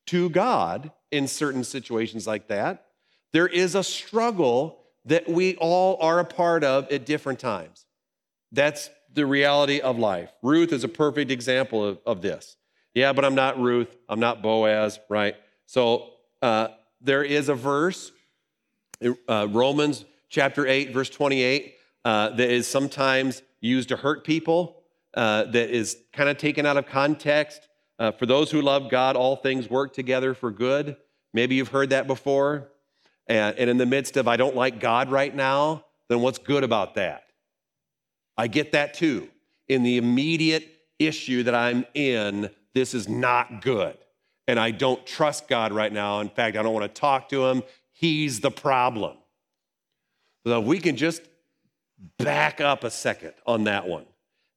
to 0.08 0.30
God 0.30 0.92
in 1.12 1.28
certain 1.28 1.64
situations 1.64 2.28
like 2.28 2.48
that. 2.50 2.86
There 3.34 3.48
is 3.48 3.74
a 3.74 3.84
struggle 3.84 4.84
that 5.06 5.28
we 5.28 5.56
all 5.56 5.98
are 6.02 6.20
a 6.20 6.26
part 6.26 6.64
of 6.64 6.92
at 6.92 7.06
different 7.06 7.40
times. 7.40 7.86
That's 8.52 8.92
the 9.12 9.26
reality 9.26 9.80
of 9.80 9.98
life. 9.98 10.32
Ruth 10.44 10.72
is 10.72 10.84
a 10.84 10.88
perfect 10.88 11.32
example 11.32 11.84
of, 11.84 12.00
of 12.06 12.22
this. 12.22 12.58
Yeah, 12.94 13.14
but 13.14 13.26
I'm 13.26 13.36
not 13.36 13.60
Ruth. 13.60 13.96
I'm 14.08 14.20
not 14.20 14.44
Boaz, 14.44 15.00
right? 15.10 15.36
So 15.66 16.12
uh, 16.42 16.70
there 17.02 17.24
is 17.24 17.50
a 17.50 17.56
verse, 17.56 18.12
uh, 19.28 19.48
Romans 19.50 20.06
chapter 20.30 20.68
8, 20.68 20.92
verse 20.92 21.10
28, 21.10 21.76
uh, 22.06 22.30
that 22.30 22.50
is 22.50 22.68
sometimes 22.68 23.42
used 23.62 23.90
to 23.90 23.96
hurt 23.96 24.24
people, 24.24 24.84
uh, 25.14 25.44
that 25.46 25.70
is 25.70 25.98
kind 26.14 26.30
of 26.30 26.38
taken 26.38 26.66
out 26.66 26.78
of 26.78 26.86
context. 26.86 27.68
Uh, 27.98 28.12
for 28.12 28.26
those 28.26 28.52
who 28.52 28.62
love 28.62 28.90
God, 28.90 29.16
all 29.16 29.36
things 29.36 29.70
work 29.70 29.94
together 29.94 30.34
for 30.34 30.52
good. 30.52 30.96
Maybe 31.34 31.56
you've 31.56 31.70
heard 31.70 31.90
that 31.90 32.08
before. 32.08 32.70
And, 33.28 33.58
and 33.58 33.70
in 33.70 33.78
the 33.78 33.86
midst 33.86 34.18
of, 34.18 34.28
I 34.28 34.38
don't 34.38 34.56
like 34.56 34.80
God 34.80 35.12
right 35.12 35.34
now, 35.34 35.86
then 36.08 36.22
what's 36.22 36.40
good 36.40 36.64
about 36.64 36.96
that? 36.96 37.24
I 38.38 38.48
get 38.48 38.72
that 38.72 38.94
too. 38.94 39.30
In 39.68 39.84
the 39.84 39.98
immediate 39.98 40.68
issue 40.98 41.44
that 41.44 41.54
I'm 41.54 41.86
in, 41.94 42.50
this 42.74 42.94
is 42.94 43.08
not 43.08 43.62
good. 43.62 43.98
And 44.50 44.60
I 44.60 44.72
don't 44.72 45.06
trust 45.06 45.48
God 45.48 45.72
right 45.72 45.94
now. 45.94 46.22
In 46.22 46.30
fact, 46.30 46.58
I 46.58 46.64
don't 46.64 46.74
want 46.74 46.92
to 46.92 47.00
talk 47.00 47.30
to 47.30 47.46
him. 47.46 47.62
He's 47.92 48.40
the 48.40 48.50
problem. 48.50 49.16
So 50.44 50.60
if 50.60 50.66
we 50.66 50.80
can 50.80 50.96
just 50.96 51.22
back 52.18 52.60
up 52.60 52.84
a 52.84 52.90
second 52.90 53.34
on 53.46 53.66
that 53.66 53.88
one. 53.88 54.06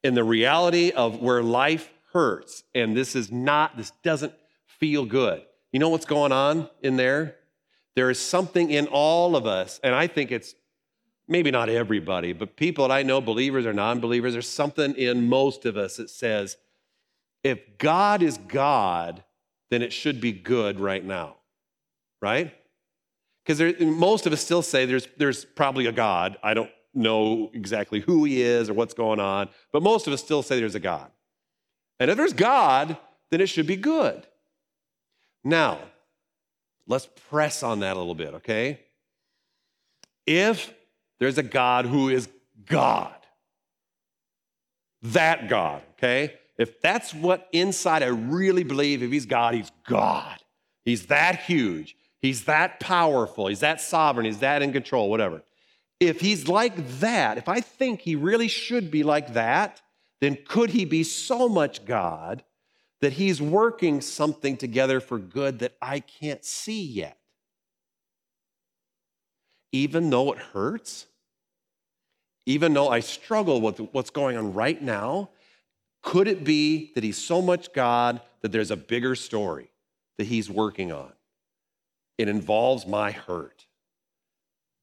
In 0.03 0.15
the 0.15 0.25
reality 0.25 0.93
of 0.93 1.21
where 1.21 1.43
life 1.43 1.93
hurts, 2.15 2.65
and 2.75 2.97
this 2.97 3.15
is 3.15 3.31
not, 3.31 3.77
this 3.77 3.93
doesn't 4.03 4.33
feel 4.65 5.05
good. 5.05 5.43
You 5.73 5.79
know 5.79 5.91
what's 5.91 6.07
going 6.07 6.33
on 6.33 6.71
in 6.81 6.97
there? 6.97 7.37
There 7.95 8.09
is 8.09 8.19
something 8.19 8.71
in 8.71 8.87
all 8.87 9.37
of 9.37 9.47
us, 9.47 9.79
and 9.85 9.95
I 9.95 10.07
think 10.07 10.33
it's 10.33 10.55
maybe 11.29 11.51
not 11.51 11.69
everybody, 11.69 12.33
but 12.33 12.57
people 12.57 12.89
that 12.89 12.95
I 12.95 13.03
know, 13.03 13.21
believers 13.21 13.67
or 13.67 13.75
non 13.75 14.01
believers, 14.01 14.33
there's 14.33 14.49
something 14.49 14.95
in 14.95 15.29
most 15.29 15.67
of 15.67 15.77
us 15.77 15.99
that 15.99 16.09
says, 16.09 16.57
if 17.45 17.77
God 17.77 18.23
is 18.23 18.39
God, 18.39 19.23
then 19.73 19.81
it 19.81 19.91
should 19.91 20.21
be 20.21 20.33
good 20.33 20.79
right 20.79 21.03
now, 21.03 21.37
right? 22.21 22.53
Because 23.43 23.81
most 23.81 24.27
of 24.27 24.33
us 24.35 24.43
still 24.43 24.61
say 24.61 24.85
there's, 24.85 25.09
there's 25.17 25.47
probably 25.47 25.87
a 25.87 25.93
God. 25.93 26.37
I 26.43 26.53
don't 26.53 26.71
know 26.93 27.51
exactly 27.55 28.01
who 28.01 28.25
he 28.25 28.43
is 28.43 28.69
or 28.69 28.75
what's 28.75 28.93
going 28.93 29.19
on, 29.19 29.49
but 29.73 29.83
most 29.83 30.07
of 30.07 30.13
us 30.13 30.21
still 30.21 30.43
say 30.43 30.61
there's 30.61 30.75
a 30.75 30.81
God. 30.81 31.11
And 31.99 32.11
if 32.11 32.19
there's 32.19 32.35
God, 32.35 32.99
then 33.31 33.41
it 33.41 33.47
should 33.47 33.67
be 33.67 33.77
good. 33.77 34.27
Now, 35.43 35.79
let's 36.87 37.09
press 37.31 37.63
on 37.63 37.81
that 37.81 37.97
a 37.97 37.99
little 37.99 38.15
bit, 38.15 38.35
okay? 38.35 38.79
If 40.27 40.71
there's 41.19 41.39
a 41.39 41.43
God 41.43 41.87
who 41.87 42.11
is 42.11 42.29
God, 42.67 43.15
that 45.01 45.49
God, 45.49 45.81
okay? 45.93 46.35
If 46.59 46.81
that's 46.81 47.15
what 47.15 47.49
inside 47.53 48.03
I 48.03 48.09
really 48.09 48.65
believe, 48.65 49.03
if 49.03 49.11
he's 49.11 49.27
God, 49.27 49.55
he's 49.55 49.71
God. 49.87 50.39
He's 50.85 51.07
that 51.07 51.41
huge. 51.41 51.97
He's 52.21 52.45
that 52.45 52.79
powerful. 52.79 53.49
He's 53.49 53.61
that 53.61 53.81
sovereign. 53.81 54.27
He's 54.27 54.39
that 54.39 54.63
in 54.63 54.73
control, 54.73 55.11
whatever. 55.11 55.43
If 55.99 56.21
he's 56.21 56.49
like 56.49 57.01
that, 57.01 57.39
if 57.39 57.49
I 57.49 57.61
think 57.61 58.01
he 58.01 58.17
really 58.17 58.49
should 58.49 58.91
be 58.91 59.03
like 59.03 59.35
that, 59.35 59.81
then 60.21 60.39
could 60.47 60.71
he 60.71 60.85
be 60.85 61.05
so 61.05 61.49
much 61.49 61.85
God 61.85 62.45
that 63.01 63.15
he's 63.15 63.43
working 63.43 64.01
something 64.01 64.57
together 64.57 65.01
for 65.01 65.19
good 65.19 65.61
that 65.61 65.77
I 65.81 66.01
can't 66.01 66.45
see 66.45 66.85
yet? 66.85 67.19
Even 69.73 70.11
though 70.11 70.33
it 70.33 70.39
hurts, 70.39 71.07
even 72.47 72.75
though 72.75 72.89
I 72.89 73.01
struggle 73.01 73.61
with 73.61 73.79
what's 73.93 74.11
going 74.11 74.37
on 74.37 74.53
right 74.53 74.81
now, 74.81 75.31
could 76.03 76.29
it 76.29 76.45
be 76.45 76.93
that 76.95 77.05
he's 77.05 77.19
so 77.19 77.41
much 77.41 77.73
God 77.73 78.21
that 78.41 78.53
there's 78.53 78.71
a 78.71 78.77
bigger 78.77 79.15
story 79.15 79.71
that 80.19 80.27
he's 80.27 80.51
working 80.51 80.93
on? 80.93 81.13
It 82.19 82.29
involves 82.29 82.87
my 82.87 83.13
hurt 83.13 83.67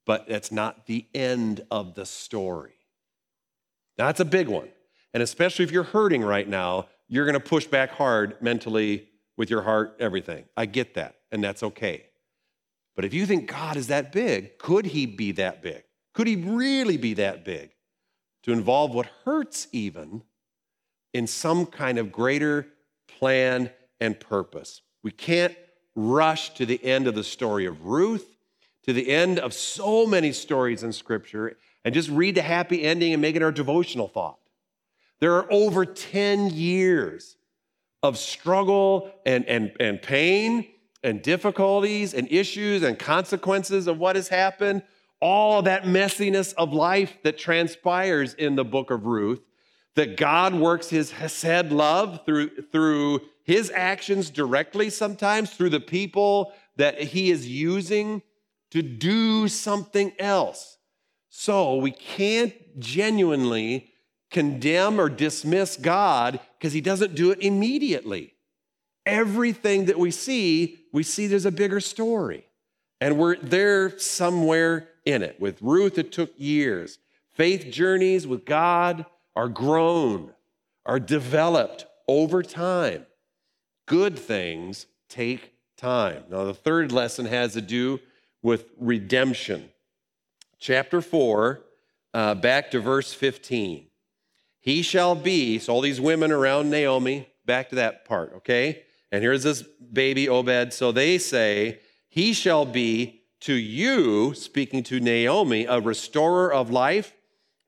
but 0.09 0.27
that's 0.27 0.51
not 0.51 0.87
the 0.87 1.05
end 1.13 1.61
of 1.69 1.93
the 1.93 2.03
story. 2.03 2.73
That's 3.95 4.19
a 4.19 4.25
big 4.25 4.47
one. 4.47 4.67
And 5.13 5.21
especially 5.21 5.65
if 5.65 5.71
you're 5.71 5.83
hurting 5.83 6.23
right 6.23 6.49
now, 6.49 6.87
you're 7.07 7.25
going 7.25 7.35
to 7.35 7.39
push 7.39 7.67
back 7.67 7.91
hard 7.91 8.35
mentally 8.41 9.07
with 9.37 9.51
your 9.51 9.61
heart, 9.61 9.95
everything. 9.99 10.45
I 10.57 10.65
get 10.65 10.95
that, 10.95 11.17
and 11.31 11.43
that's 11.43 11.61
okay. 11.61 12.07
But 12.95 13.05
if 13.05 13.13
you 13.13 13.27
think 13.27 13.47
God 13.51 13.77
is 13.77 13.85
that 13.89 14.11
big, 14.11 14.57
could 14.57 14.87
he 14.87 15.05
be 15.05 15.31
that 15.33 15.61
big? 15.61 15.83
Could 16.15 16.25
he 16.25 16.37
really 16.37 16.97
be 16.97 17.13
that 17.13 17.45
big 17.45 17.69
to 18.45 18.51
involve 18.51 18.95
what 18.95 19.05
hurts 19.25 19.67
even 19.71 20.23
in 21.13 21.27
some 21.27 21.65
kind 21.65 21.97
of 21.97 22.11
greater 22.11 22.67
plan 23.07 23.69
and 23.99 24.19
purpose? 24.19 24.81
We 25.03 25.11
can't 25.11 25.55
rush 25.95 26.53
to 26.55 26.65
the 26.65 26.83
end 26.83 27.07
of 27.07 27.15
the 27.15 27.23
story 27.23 27.65
of 27.65 27.85
Ruth 27.85 28.37
to 28.83 28.93
the 28.93 29.09
end 29.09 29.37
of 29.37 29.53
so 29.53 30.07
many 30.07 30.31
stories 30.31 30.83
in 30.83 30.93
Scripture 30.93 31.57
and 31.85 31.93
just 31.93 32.09
read 32.09 32.35
the 32.35 32.41
happy 32.41 32.83
ending 32.83 33.13
and 33.13 33.21
make 33.21 33.35
it 33.35 33.43
our 33.43 33.51
devotional 33.51 34.07
thought. 34.07 34.39
There 35.19 35.35
are 35.35 35.51
over 35.51 35.85
10 35.85 36.51
years 36.51 37.35
of 38.01 38.17
struggle 38.17 39.11
and, 39.25 39.45
and, 39.45 39.73
and 39.79 40.01
pain 40.01 40.67
and 41.03 41.21
difficulties 41.21 42.13
and 42.13 42.31
issues 42.31 42.83
and 42.83 42.97
consequences 42.97 43.87
of 43.87 43.97
what 43.97 44.15
has 44.15 44.29
happened, 44.29 44.81
all 45.21 45.61
that 45.61 45.83
messiness 45.83 46.53
of 46.55 46.73
life 46.73 47.17
that 47.23 47.37
transpires 47.37 48.33
in 48.33 48.55
the 48.55 48.65
book 48.65 48.91
of 48.91 49.05
Ruth, 49.05 49.41
that 49.99 50.15
God 50.15 50.55
works 50.55 50.89
his 50.89 51.11
Hesed 51.11 51.73
love 51.73 52.21
through, 52.25 52.61
through 52.71 53.19
his 53.43 53.69
actions 53.69 54.29
directly 54.29 54.89
sometimes, 54.89 55.51
through 55.51 55.71
the 55.71 55.81
people 55.81 56.53
that 56.77 57.01
he 57.01 57.29
is 57.31 57.49
using 57.49 58.21
to 58.71 58.81
do 58.81 59.49
something 59.49 60.13
else. 60.17 60.77
So 61.27 61.75
we 61.75 61.91
can't 61.91 62.53
genuinely 62.79 63.91
condemn 64.31 65.01
or 65.01 65.09
dismiss 65.09 65.75
God 65.75 66.39
because 66.57 66.71
he 66.71 66.79
doesn't 66.79 67.13
do 67.13 67.31
it 67.31 67.39
immediately. 67.41 68.35
Everything 69.05 69.87
that 69.87 69.99
we 69.99 70.11
see, 70.11 70.79
we 70.93 71.03
see 71.03 71.27
there's 71.27 71.45
a 71.45 71.51
bigger 71.51 71.81
story. 71.81 72.45
And 73.01 73.17
we're 73.17 73.35
there 73.35 73.99
somewhere 73.99 74.87
in 75.03 75.23
it. 75.23 75.41
With 75.41 75.61
Ruth, 75.61 75.97
it 75.97 76.13
took 76.13 76.31
years. 76.37 76.99
Faith 77.33 77.67
journeys 77.69 78.25
with 78.25 78.45
God 78.45 79.05
are 79.39 79.47
grown, 79.47 80.33
are 80.85 80.99
developed 80.99 81.85
over 82.09 82.43
time. 82.43 83.05
Good 83.85 84.19
things 84.19 84.85
take 85.07 85.53
time. 85.77 86.25
Now, 86.29 86.43
the 86.43 86.53
third 86.53 86.91
lesson 86.91 87.25
has 87.25 87.53
to 87.53 87.61
do 87.61 88.01
with 88.41 88.65
redemption. 88.77 89.69
Chapter 90.59 90.99
4, 90.99 91.61
uh, 92.13 92.35
back 92.35 92.69
to 92.71 92.81
verse 92.81 93.13
15. 93.13 93.87
He 94.59 94.81
shall 94.81 95.15
be, 95.15 95.57
so 95.57 95.71
all 95.71 95.79
these 95.79 96.01
women 96.01 96.33
around 96.33 96.69
Naomi, 96.69 97.29
back 97.45 97.69
to 97.69 97.75
that 97.75 98.03
part, 98.03 98.33
okay? 98.39 98.83
And 99.09 99.23
here's 99.23 99.43
this 99.43 99.61
baby 99.61 100.27
Obed. 100.27 100.73
So 100.73 100.91
they 100.91 101.17
say, 101.17 101.79
He 102.09 102.33
shall 102.33 102.65
be 102.65 103.21
to 103.39 103.53
you, 103.53 104.33
speaking 104.33 104.83
to 104.83 104.99
Naomi, 104.99 105.65
a 105.65 105.79
restorer 105.79 106.51
of 106.51 106.69
life 106.69 107.13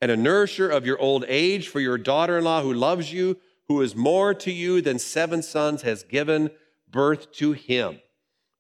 and 0.02 0.12
a 0.12 0.18
nourisher 0.18 0.70
of 0.70 0.86
your 0.86 1.00
old 1.00 1.24
age, 1.28 1.68
for 1.68 1.80
your 1.80 1.98
daughter 1.98 2.40
in 2.40 2.44
law 2.44 2.62
who 2.62 2.74
loves 2.74 3.14
you, 3.14 3.38
who 3.68 3.82
is 3.82 3.96
more 3.96 4.34
to 4.34 4.52
you 4.52 4.82
than 4.82 5.00
seven 5.00 5.44
sons, 5.44 5.84
has 5.84 6.04
given 6.04 6.50
birth 6.90 7.32
to 7.34 7.52
him. 7.54 8.02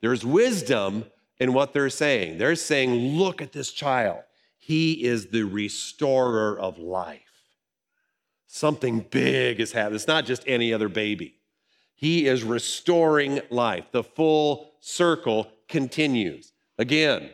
There's 0.01 0.25
wisdom 0.25 1.05
in 1.39 1.53
what 1.53 1.73
they're 1.73 1.89
saying. 1.89 2.37
They're 2.37 2.55
saying, 2.55 3.17
Look 3.17 3.41
at 3.41 3.51
this 3.51 3.71
child. 3.71 4.21
He 4.57 5.03
is 5.03 5.27
the 5.27 5.43
restorer 5.43 6.57
of 6.57 6.77
life. 6.77 7.21
Something 8.45 8.99
big 9.09 9.59
is 9.59 9.71
happening. 9.71 9.95
It's 9.95 10.07
not 10.07 10.25
just 10.25 10.43
any 10.45 10.73
other 10.73 10.89
baby. 10.89 11.35
He 11.95 12.27
is 12.27 12.43
restoring 12.43 13.41
life. 13.49 13.85
The 13.91 14.03
full 14.03 14.71
circle 14.79 15.47
continues. 15.67 16.51
Again, 16.77 17.29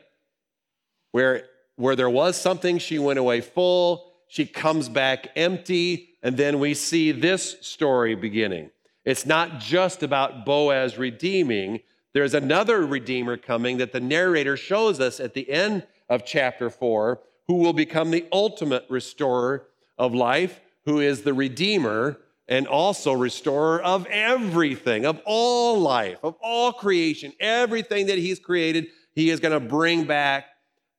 where, 1.12 1.46
where 1.78 1.96
there 1.96 2.10
was 2.10 2.40
something, 2.40 2.78
she 2.78 3.00
went 3.00 3.18
away 3.18 3.40
full, 3.40 4.12
she 4.28 4.46
comes 4.46 4.90
back 4.90 5.30
empty, 5.36 6.10
and 6.22 6.36
then 6.36 6.60
we 6.60 6.74
see 6.74 7.12
this 7.12 7.56
story 7.62 8.14
beginning. 8.14 8.70
It's 9.06 9.26
not 9.26 9.60
just 9.60 10.04
about 10.04 10.46
Boaz 10.46 10.98
redeeming, 10.98 11.80
there's 12.14 12.34
another 12.34 12.86
redeemer 12.86 13.38
coming 13.38 13.78
that 13.78 13.94
the 13.94 14.00
narrator 14.00 14.58
shows 14.58 15.00
us 15.00 15.20
at 15.20 15.34
the 15.34 15.50
end 15.50 15.86
of 16.10 16.26
chapter 16.26 16.70
4 16.70 17.22
who 17.48 17.56
will 17.56 17.74
become 17.74 18.12
the 18.12 18.26
ultimate 18.32 18.86
restorer 18.90 19.68
of 19.98 20.14
life, 20.14 20.60
who 20.86 21.00
is 21.00 21.22
the 21.22 21.34
redeemer 21.34 22.18
and 22.48 22.68
also 22.68 23.14
restorer 23.14 23.82
of 23.82 24.06
everything, 24.08 25.06
of 25.06 25.22
all 25.26 25.80
life, 25.80 26.18
of 26.24 26.36
all 26.42 26.74
creation, 26.74 27.34
everything 27.40 28.08
that 28.08 28.18
he's 28.18 28.40
created, 28.40 28.88
he 29.14 29.30
is 29.30 29.40
going 29.40 29.54
to 29.54 29.60
bring 29.60 30.06
back 30.06 30.46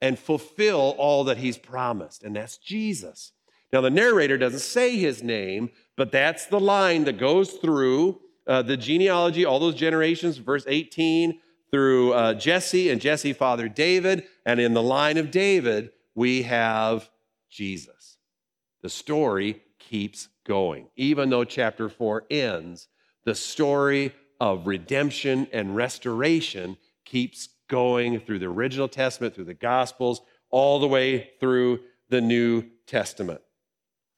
and 0.00 0.18
fulfill 0.18 0.94
all 0.98 1.24
that 1.24 1.38
he's 1.38 1.58
promised, 1.58 2.22
and 2.22 2.36
that's 2.36 2.56
Jesus. 2.56 3.32
Now, 3.72 3.80
the 3.80 3.90
narrator 3.90 4.38
doesn't 4.38 4.60
say 4.60 4.96
his 4.96 5.22
name, 5.22 5.70
but 5.96 6.12
that's 6.12 6.46
the 6.46 6.60
line 6.60 7.04
that 7.04 7.18
goes 7.18 7.52
through 7.52 8.20
uh, 8.46 8.62
the 8.62 8.76
genealogy, 8.76 9.44
all 9.44 9.58
those 9.58 9.74
generations, 9.74 10.38
verse 10.38 10.64
18 10.66 11.40
through 11.70 12.12
uh, 12.14 12.34
Jesse, 12.34 12.90
and 12.90 13.00
Jesse 13.00 13.32
fathered 13.32 13.74
David, 13.74 14.24
and 14.46 14.58
in 14.60 14.74
the 14.74 14.82
line 14.82 15.18
of 15.18 15.30
David, 15.30 15.90
we 16.14 16.42
have 16.42 17.10
Jesus. 17.50 18.16
The 18.82 18.88
story 18.88 19.62
keeps 19.78 20.28
going. 20.46 20.88
Even 20.96 21.30
though 21.30 21.44
chapter 21.44 21.88
4 21.88 22.24
ends, 22.30 22.88
the 23.24 23.34
story 23.34 24.14
of 24.40 24.66
redemption 24.66 25.46
and 25.52 25.76
restoration 25.76 26.76
keeps 27.04 27.48
going 27.68 28.20
through 28.20 28.38
the 28.38 28.46
original 28.46 28.88
Testament, 28.88 29.34
through 29.34 29.44
the 29.44 29.54
Gospels, 29.54 30.22
all 30.50 30.80
the 30.80 30.88
way 30.88 31.30
through 31.40 31.80
the 32.08 32.20
New 32.20 32.64
Testament. 32.86 33.40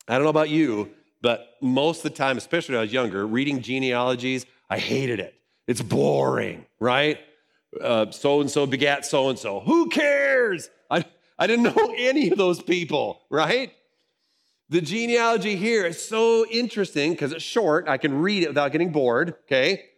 I 0.08 0.14
don't 0.14 0.22
know 0.22 0.30
about 0.30 0.48
you, 0.48 0.90
but 1.22 1.56
most 1.60 1.98
of 1.98 2.12
the 2.12 2.16
time, 2.16 2.38
especially 2.38 2.74
when 2.74 2.80
I 2.80 2.82
was 2.82 2.92
younger, 2.92 3.26
reading 3.26 3.62
genealogies, 3.62 4.46
I 4.68 4.78
hated 4.78 5.20
it. 5.20 5.34
It's 5.66 5.82
boring, 5.82 6.66
right? 6.78 7.18
So 8.10 8.40
and 8.40 8.50
so 8.50 8.66
begat 8.66 9.06
so 9.06 9.28
and 9.28 9.38
so. 9.38 9.60
Who 9.60 9.88
cares? 9.88 10.70
I, 10.90 11.04
I 11.38 11.46
didn't 11.46 11.64
know 11.64 11.94
any 11.98 12.30
of 12.30 12.38
those 12.38 12.62
people, 12.62 13.22
right? 13.30 13.72
The 14.68 14.80
genealogy 14.80 15.56
here 15.56 15.84
is 15.84 16.04
so 16.04 16.46
interesting 16.46 17.12
because 17.12 17.32
it's 17.32 17.44
short. 17.44 17.88
I 17.88 17.98
can 17.98 18.20
read 18.20 18.44
it 18.44 18.48
without 18.48 18.70
getting 18.72 18.92
bored, 18.92 19.34
okay? 19.46 19.89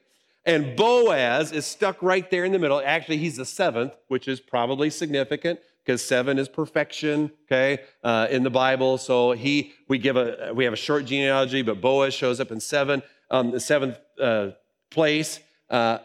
And 0.45 0.77
Boaz 0.77 1.53
is 1.53 1.67
stuck 1.67 2.03
right 2.03 2.29
there 2.31 2.45
in 2.45 2.53
the 2.53 2.59
middle. 2.59 2.83
Actually, 2.85 3.19
he's 3.19 3.37
the 3.37 3.45
seventh, 3.45 3.97
which 4.09 4.27
is 4.27 4.41
probably 4.41 4.91
significant 4.91 5.61
because 5.85 6.03
seven 6.03 6.39
is 6.39 6.49
perfection, 6.49 7.31
okay, 7.47 7.83
uh, 8.03 8.27
in 8.31 8.43
the 8.43 8.51
Bible. 8.51 8.99
So 8.99 9.33
he, 9.33 9.73
we 9.89 9.99
give 9.99 10.17
a, 10.17 10.53
we 10.55 10.65
have 10.65 10.73
a 10.73 10.77
short 10.77 11.05
genealogy, 11.05 11.63
but 11.63 11.81
Boaz 11.81 12.15
shows 12.15 12.41
up 12.41 12.51
in 12.51 12.61
seven, 12.61 13.03
um, 13.31 13.51
the 13.51 13.61
seventh 13.61 13.99
uh, 14.21 14.51
place. 14.91 15.39
Uh, 15.71 15.99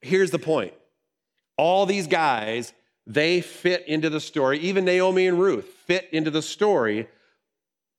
here's 0.00 0.30
the 0.30 0.38
point: 0.38 0.74
all 1.56 1.86
these 1.86 2.06
guys, 2.06 2.72
they 3.06 3.40
fit 3.40 3.86
into 3.88 4.10
the 4.10 4.20
story. 4.20 4.58
Even 4.58 4.84
Naomi 4.84 5.26
and 5.26 5.40
Ruth 5.40 5.66
fit 5.86 6.08
into 6.12 6.30
the 6.30 6.42
story 6.42 7.08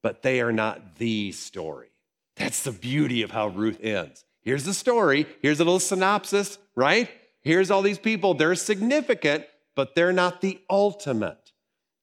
but 0.01 0.21
they 0.21 0.41
are 0.41 0.51
not 0.51 0.95
the 0.95 1.31
story. 1.31 1.89
That's 2.35 2.63
the 2.63 2.71
beauty 2.71 3.21
of 3.21 3.31
how 3.31 3.47
Ruth 3.47 3.79
ends. 3.81 4.25
Here's 4.41 4.63
the 4.63 4.73
story. 4.73 5.25
Here's 5.41 5.59
a 5.59 5.63
little 5.63 5.79
synopsis, 5.79 6.57
right? 6.75 7.09
Here's 7.41 7.71
all 7.71 7.81
these 7.81 7.99
people. 7.99 8.33
They're 8.33 8.55
significant, 8.55 9.45
but 9.75 9.95
they're 9.95 10.13
not 10.13 10.41
the 10.41 10.59
ultimate. 10.69 11.51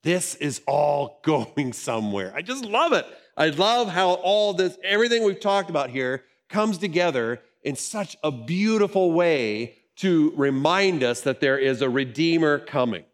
This 0.02 0.34
is 0.36 0.62
all 0.66 1.20
going 1.24 1.72
somewhere. 1.72 2.32
I 2.34 2.42
just 2.42 2.64
love 2.64 2.92
it. 2.92 3.06
I 3.36 3.50
love 3.50 3.88
how 3.88 4.14
all 4.14 4.52
this, 4.52 4.76
everything 4.82 5.22
we've 5.22 5.40
talked 5.40 5.70
about 5.70 5.90
here, 5.90 6.24
comes 6.48 6.78
together 6.78 7.40
in 7.62 7.76
such 7.76 8.16
a 8.22 8.30
beautiful 8.30 9.12
way 9.12 9.76
to 9.96 10.32
remind 10.36 11.02
us 11.02 11.22
that 11.22 11.40
there 11.40 11.58
is 11.58 11.82
a 11.82 11.90
Redeemer 11.90 12.58
coming. 12.58 13.04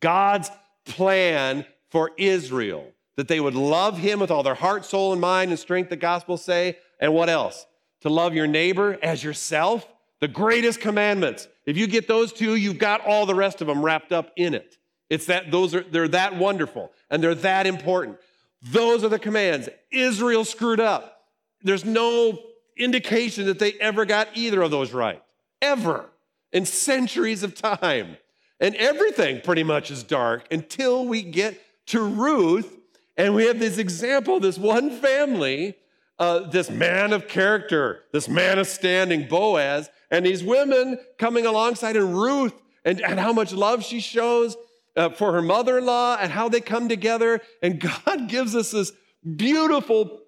God's 0.00 0.50
plan 0.84 1.64
for 1.90 2.10
Israel 2.16 2.92
that 3.16 3.28
they 3.28 3.40
would 3.40 3.54
love 3.54 3.98
him 3.98 4.20
with 4.20 4.30
all 4.30 4.42
their 4.42 4.54
heart, 4.54 4.84
soul, 4.84 5.12
and 5.12 5.20
mind 5.20 5.50
and 5.50 5.58
strength, 5.58 5.90
the 5.90 5.96
gospel 5.96 6.36
say. 6.36 6.78
And 6.98 7.14
what 7.14 7.28
else? 7.28 7.66
To 8.02 8.08
love 8.08 8.34
your 8.34 8.46
neighbor 8.46 8.98
as 9.02 9.22
yourself, 9.22 9.86
the 10.20 10.28
greatest 10.28 10.80
commandments. 10.80 11.48
If 11.66 11.76
you 11.76 11.86
get 11.86 12.08
those 12.08 12.32
two, 12.32 12.54
you've 12.56 12.78
got 12.78 13.00
all 13.00 13.26
the 13.26 13.34
rest 13.34 13.60
of 13.60 13.66
them 13.66 13.84
wrapped 13.84 14.12
up 14.12 14.30
in 14.36 14.54
it. 14.54 14.76
It's 15.10 15.26
that 15.26 15.50
those 15.50 15.74
are 15.74 15.82
they're 15.82 16.08
that 16.08 16.36
wonderful 16.36 16.92
and 17.10 17.22
they're 17.22 17.34
that 17.34 17.66
important. 17.66 18.18
Those 18.62 19.04
are 19.04 19.08
the 19.08 19.18
commands. 19.18 19.68
Israel 19.90 20.44
screwed 20.44 20.80
up. 20.80 21.24
There's 21.62 21.84
no 21.84 22.38
indication 22.76 23.46
that 23.46 23.58
they 23.58 23.72
ever 23.74 24.04
got 24.04 24.28
either 24.34 24.62
of 24.62 24.70
those 24.70 24.92
right. 24.92 25.22
Ever. 25.60 26.08
In 26.52 26.66
centuries 26.66 27.42
of 27.42 27.54
time. 27.54 28.16
And 28.60 28.74
everything 28.76 29.40
pretty 29.40 29.64
much 29.64 29.90
is 29.90 30.02
dark 30.02 30.46
until 30.50 31.04
we 31.06 31.22
get 31.22 31.60
to 31.86 32.00
Ruth 32.00 32.78
and 33.16 33.34
we 33.34 33.46
have 33.46 33.58
this 33.58 33.78
example, 33.78 34.40
this 34.40 34.58
one 34.58 34.90
family, 34.90 35.76
uh, 36.22 36.38
this 36.50 36.70
man 36.70 37.12
of 37.12 37.26
character, 37.26 38.04
this 38.12 38.28
man 38.28 38.60
of 38.60 38.68
standing, 38.68 39.26
Boaz, 39.26 39.90
and 40.08 40.24
these 40.24 40.44
women 40.44 40.96
coming 41.18 41.46
alongside, 41.46 41.96
and 41.96 42.14
Ruth, 42.14 42.54
and, 42.84 43.00
and 43.00 43.18
how 43.18 43.32
much 43.32 43.52
love 43.52 43.82
she 43.82 43.98
shows 43.98 44.56
uh, 44.96 45.08
for 45.08 45.32
her 45.32 45.42
mother 45.42 45.78
in 45.78 45.84
law, 45.84 46.16
and 46.20 46.30
how 46.30 46.48
they 46.48 46.60
come 46.60 46.88
together. 46.88 47.40
And 47.60 47.80
God 48.06 48.28
gives 48.28 48.54
us 48.54 48.70
this 48.70 48.92
beautiful 49.34 50.20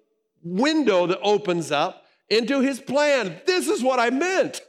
window 0.43 1.07
that 1.07 1.21
opens 1.21 1.71
up 1.71 2.03
into 2.29 2.59
his 2.59 2.81
plan. 2.81 3.39
This 3.45 3.69
is 3.69 3.81
what 3.81 3.97
I 3.97 4.09
meant. 4.09 4.59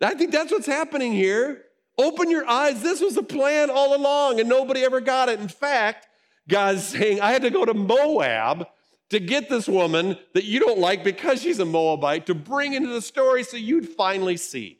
I 0.00 0.14
think 0.14 0.32
that's 0.32 0.50
what's 0.50 0.66
happening 0.66 1.12
here. 1.12 1.62
Open 1.96 2.28
your 2.28 2.48
eyes. 2.48 2.82
This 2.82 3.00
was 3.00 3.14
the 3.14 3.22
plan 3.22 3.70
all 3.70 3.94
along, 3.94 4.40
and 4.40 4.48
nobody 4.48 4.82
ever 4.82 5.00
got 5.00 5.28
it. 5.28 5.38
In 5.38 5.46
fact, 5.46 6.08
God's 6.48 6.82
saying, 6.82 7.20
I 7.20 7.30
had 7.30 7.42
to 7.42 7.50
go 7.50 7.64
to 7.64 7.72
Moab 7.72 8.66
to 9.12 9.20
get 9.20 9.48
this 9.48 9.68
woman 9.68 10.18
that 10.32 10.44
you 10.44 10.58
don't 10.58 10.78
like 10.78 11.04
because 11.04 11.42
she's 11.42 11.58
a 11.58 11.64
Moabite 11.64 12.26
to 12.26 12.34
bring 12.34 12.72
into 12.72 12.88
the 12.88 13.02
story 13.02 13.44
so 13.44 13.56
you'd 13.56 13.88
finally 13.88 14.38
see. 14.38 14.78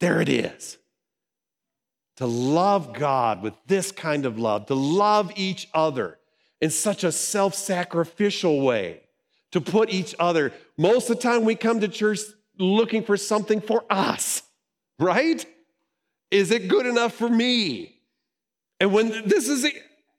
There 0.00 0.20
it 0.20 0.28
is. 0.28 0.76
To 2.16 2.26
love 2.26 2.92
God 2.92 3.42
with 3.42 3.54
this 3.66 3.92
kind 3.92 4.26
of 4.26 4.38
love, 4.38 4.66
to 4.66 4.74
love 4.74 5.32
each 5.36 5.68
other 5.72 6.18
in 6.60 6.70
such 6.70 7.04
a 7.04 7.12
self 7.12 7.54
sacrificial 7.54 8.60
way, 8.60 9.02
to 9.52 9.60
put 9.60 9.90
each 9.90 10.14
other. 10.18 10.52
Most 10.76 11.08
of 11.08 11.16
the 11.16 11.22
time, 11.22 11.44
we 11.44 11.54
come 11.54 11.80
to 11.80 11.88
church 11.88 12.18
looking 12.58 13.04
for 13.04 13.16
something 13.16 13.60
for 13.60 13.84
us, 13.88 14.42
right? 14.98 15.46
Is 16.30 16.50
it 16.50 16.68
good 16.68 16.86
enough 16.86 17.14
for 17.14 17.28
me? 17.28 18.00
And 18.80 18.92
when 18.92 19.28
this 19.28 19.48
is 19.48 19.62
the 19.62 19.72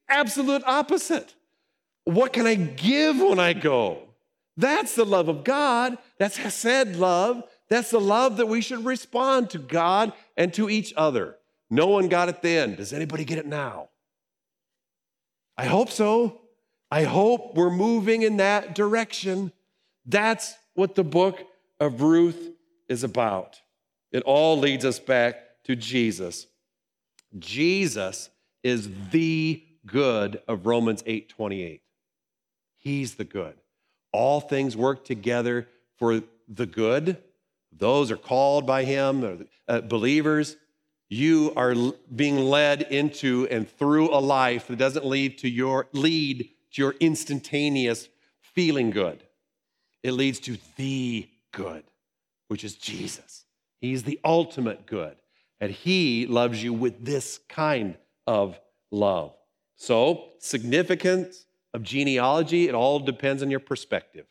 absolute 0.08 0.64
opposite. 0.66 1.34
What 2.06 2.34
can 2.34 2.48
I 2.48 2.56
give 2.56 3.18
when 3.18 3.40
I 3.40 3.54
go? 3.54 4.00
That's 4.58 4.96
the 4.96 5.06
love 5.06 5.28
of 5.28 5.44
God. 5.44 5.98
That's 6.18 6.38
Hesed 6.38 6.96
love. 6.96 7.44
That's 7.70 7.92
the 7.92 8.02
love 8.02 8.38
that 8.38 8.48
we 8.48 8.62
should 8.62 8.86
respond 8.86 9.50
to 9.52 9.58
God 9.58 10.14
and 10.36 10.54
to 10.56 10.70
each 10.70 10.94
other. 10.98 11.38
No 11.70 11.88
one 11.88 12.10
got 12.10 12.28
it 12.28 12.42
then. 12.42 12.76
Does 12.76 12.92
anybody 12.92 13.24
get 13.24 13.38
it 13.38 13.46
now? 13.46 13.90
I 15.58 15.66
hope 15.66 15.90
so. 15.90 16.42
I 16.90 17.04
hope 17.04 17.56
we're 17.56 17.70
moving 17.70 18.24
in 18.24 18.38
that 18.38 18.76
direction. 18.76 19.54
That's 20.06 20.54
what 20.74 20.96
the 20.96 21.04
book 21.04 21.42
of 21.80 22.02
Ruth 22.02 22.52
is 22.90 23.04
about. 23.04 23.62
It 24.12 24.24
all 24.24 24.60
leads 24.60 24.84
us 24.84 25.00
back 25.00 25.36
to 25.64 25.76
Jesus. 25.76 26.48
Jesus 27.40 28.30
is 28.64 28.90
the 29.12 29.64
good 29.86 30.42
of 30.48 30.66
Romans 30.66 31.04
8:28. 31.06 31.82
He's 32.82 33.16
the 33.16 33.24
good. 33.24 33.54
All 34.12 34.42
things 34.42 34.76
work 34.76 35.06
together 35.06 35.68
for 35.98 36.22
the 36.48 36.66
good. 36.66 37.18
Those 37.72 38.12
are 38.12 38.18
called 38.18 38.66
by 38.66 38.84
him, 38.84 39.48
uh, 39.68 39.82
believers. 39.82 40.58
You 41.08 41.54
are 41.56 41.76
being 42.14 42.38
led 42.38 42.82
into 42.82 43.48
and 43.52 43.70
through 43.70 44.10
a 44.14 44.20
life 44.20 44.68
that 44.68 44.78
doesn't 44.78 45.06
lead 45.06 45.38
to 45.40 45.50
your 45.50 45.88
lead 45.94 46.50
to 46.74 46.82
your 46.82 46.96
instantaneous 47.00 48.10
feeling 48.42 48.90
good. 48.90 49.24
It 50.02 50.14
leads 50.14 50.40
to 50.42 50.58
the 50.78 51.30
good, 51.52 51.84
which 52.48 52.64
is 52.64 52.76
Jesus. 52.76 53.46
He's 53.80 54.04
the 54.04 54.20
ultimate 54.26 54.88
good. 54.88 55.16
And 55.60 55.72
he 55.72 56.26
loves 56.26 56.64
you 56.64 56.74
with 56.74 57.06
this 57.06 57.40
kind 57.48 57.96
of 58.26 58.60
love. 58.90 59.36
So, 59.76 60.30
significance 60.40 61.46
of 61.74 61.84
genealogy, 61.84 62.68
it 62.68 62.76
all 62.76 63.00
depends 63.00 63.42
on 63.42 63.50
your 63.50 63.60
perspective. 63.60 64.26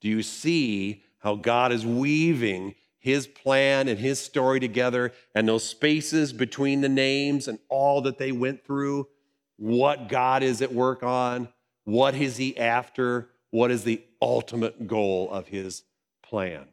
Do 0.00 0.08
you 0.08 0.22
see 0.22 1.02
how 1.18 1.34
God 1.34 1.72
is 1.72 1.84
weaving 1.84 2.74
his 2.98 3.26
plan 3.26 3.88
and 3.88 3.98
his 3.98 4.20
story 4.20 4.60
together 4.60 5.12
and 5.34 5.48
those 5.48 5.64
spaces 5.64 6.32
between 6.32 6.80
the 6.80 6.88
names 6.88 7.48
and 7.48 7.58
all 7.68 8.02
that 8.02 8.18
they 8.18 8.32
went 8.32 8.64
through? 8.64 9.08
What 9.56 10.08
God 10.08 10.42
is 10.42 10.62
at 10.62 10.72
work 10.72 11.02
on? 11.02 11.48
What 11.84 12.14
is 12.14 12.36
he 12.36 12.56
after? 12.56 13.28
What 13.50 13.70
is 13.70 13.84
the 13.84 14.02
ultimate 14.20 14.86
goal 14.86 15.30
of 15.30 15.48
his 15.48 15.82
plan? 16.22 16.66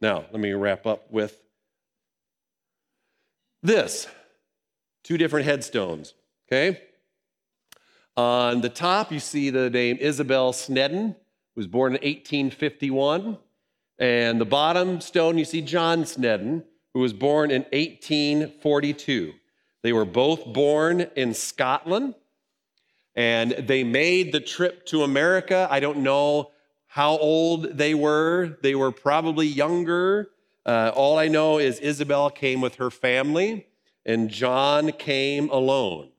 Now, 0.00 0.24
let 0.30 0.40
me 0.40 0.52
wrap 0.52 0.86
up 0.86 1.10
with 1.10 1.40
this 3.62 4.06
two 5.02 5.18
different 5.18 5.46
headstones, 5.46 6.14
okay? 6.46 6.80
On 8.16 8.60
the 8.60 8.68
top, 8.68 9.10
you 9.10 9.18
see 9.18 9.50
the 9.50 9.68
name 9.70 9.98
Isabel 10.00 10.52
Snedden, 10.52 11.16
who 11.54 11.60
was 11.60 11.66
born 11.66 11.96
in 11.96 12.02
1851. 12.02 13.38
And 13.98 14.40
the 14.40 14.44
bottom 14.44 15.00
stone, 15.00 15.36
you 15.36 15.44
see 15.44 15.60
John 15.60 16.06
Snedden, 16.06 16.62
who 16.92 17.00
was 17.00 17.12
born 17.12 17.50
in 17.50 17.62
1842. 17.72 19.32
They 19.82 19.92
were 19.92 20.04
both 20.04 20.46
born 20.46 21.08
in 21.16 21.34
Scotland, 21.34 22.14
and 23.16 23.50
they 23.50 23.82
made 23.82 24.32
the 24.32 24.40
trip 24.40 24.86
to 24.86 25.02
America. 25.02 25.66
I 25.68 25.80
don't 25.80 25.98
know 25.98 26.52
how 26.86 27.18
old 27.18 27.76
they 27.76 27.94
were. 27.94 28.58
They 28.62 28.76
were 28.76 28.92
probably 28.92 29.48
younger. 29.48 30.30
Uh, 30.64 30.92
all 30.94 31.18
I 31.18 31.26
know 31.26 31.58
is 31.58 31.80
Isabel 31.80 32.30
came 32.30 32.60
with 32.60 32.76
her 32.76 32.90
family, 32.90 33.66
and 34.06 34.30
John 34.30 34.92
came 34.92 35.50
alone. 35.50 36.10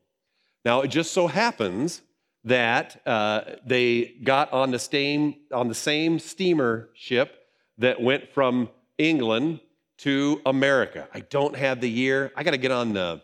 Now, 0.65 0.82
it 0.82 0.88
just 0.88 1.13
so 1.13 1.28
happens 1.28 2.01
that 2.43 2.99
uh, 3.06 3.41
they 3.65 4.15
got 4.23 4.51
on 4.51 4.71
the 4.71 4.80
same 4.80 5.36
on 5.54 5.67
the 5.67 5.75
same 5.75 6.17
steamer 6.17 6.89
ship 6.95 7.47
that 7.78 8.01
went 8.01 8.34
from 8.34 8.69
England 8.97 9.60
to 9.99 10.41
America. 10.45 11.08
I 11.13 11.19
don't 11.19 11.56
have 11.56 11.82
the 11.82 11.89
year. 11.89 12.32
I 12.36 12.43
got 12.43 12.51
to 12.51 12.58
get 12.58 12.71
on 12.71 12.93
the 12.93 13.21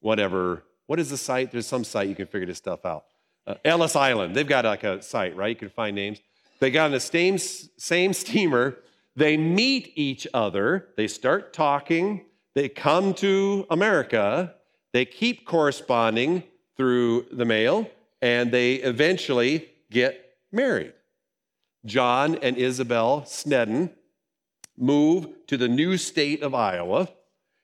whatever. 0.00 0.62
What 0.86 1.00
is 1.00 1.10
the 1.10 1.16
site? 1.16 1.52
There's 1.52 1.66
some 1.66 1.84
site 1.84 2.08
you 2.08 2.14
can 2.14 2.26
figure 2.26 2.46
this 2.46 2.58
stuff 2.58 2.84
out. 2.84 3.06
Uh, 3.46 3.54
Ellis 3.64 3.96
Island. 3.96 4.36
They've 4.36 4.46
got 4.46 4.64
like 4.66 4.84
a 4.84 5.02
site, 5.02 5.34
right? 5.36 5.50
You 5.50 5.56
can 5.56 5.70
find 5.70 5.96
names. 5.96 6.20
They 6.60 6.70
got 6.70 6.86
on 6.86 6.92
the 6.92 7.00
same 7.00 7.38
same 7.38 8.12
steamer. 8.12 8.76
They 9.14 9.38
meet 9.38 9.92
each 9.94 10.26
other. 10.34 10.88
They 10.96 11.08
start 11.08 11.54
talking. 11.54 12.26
They 12.54 12.68
come 12.68 13.14
to 13.14 13.66
America 13.70 14.55
they 14.96 15.04
keep 15.04 15.44
corresponding 15.44 16.42
through 16.76 17.26
the 17.30 17.44
mail, 17.44 17.90
and 18.22 18.50
they 18.50 18.76
eventually 18.76 19.68
get 19.90 20.38
married. 20.50 20.94
John 21.84 22.36
and 22.36 22.56
Isabel 22.56 23.24
Snedden 23.26 23.90
move 24.76 25.28
to 25.48 25.58
the 25.58 25.68
new 25.68 25.98
state 25.98 26.42
of 26.42 26.54
Iowa. 26.54 27.08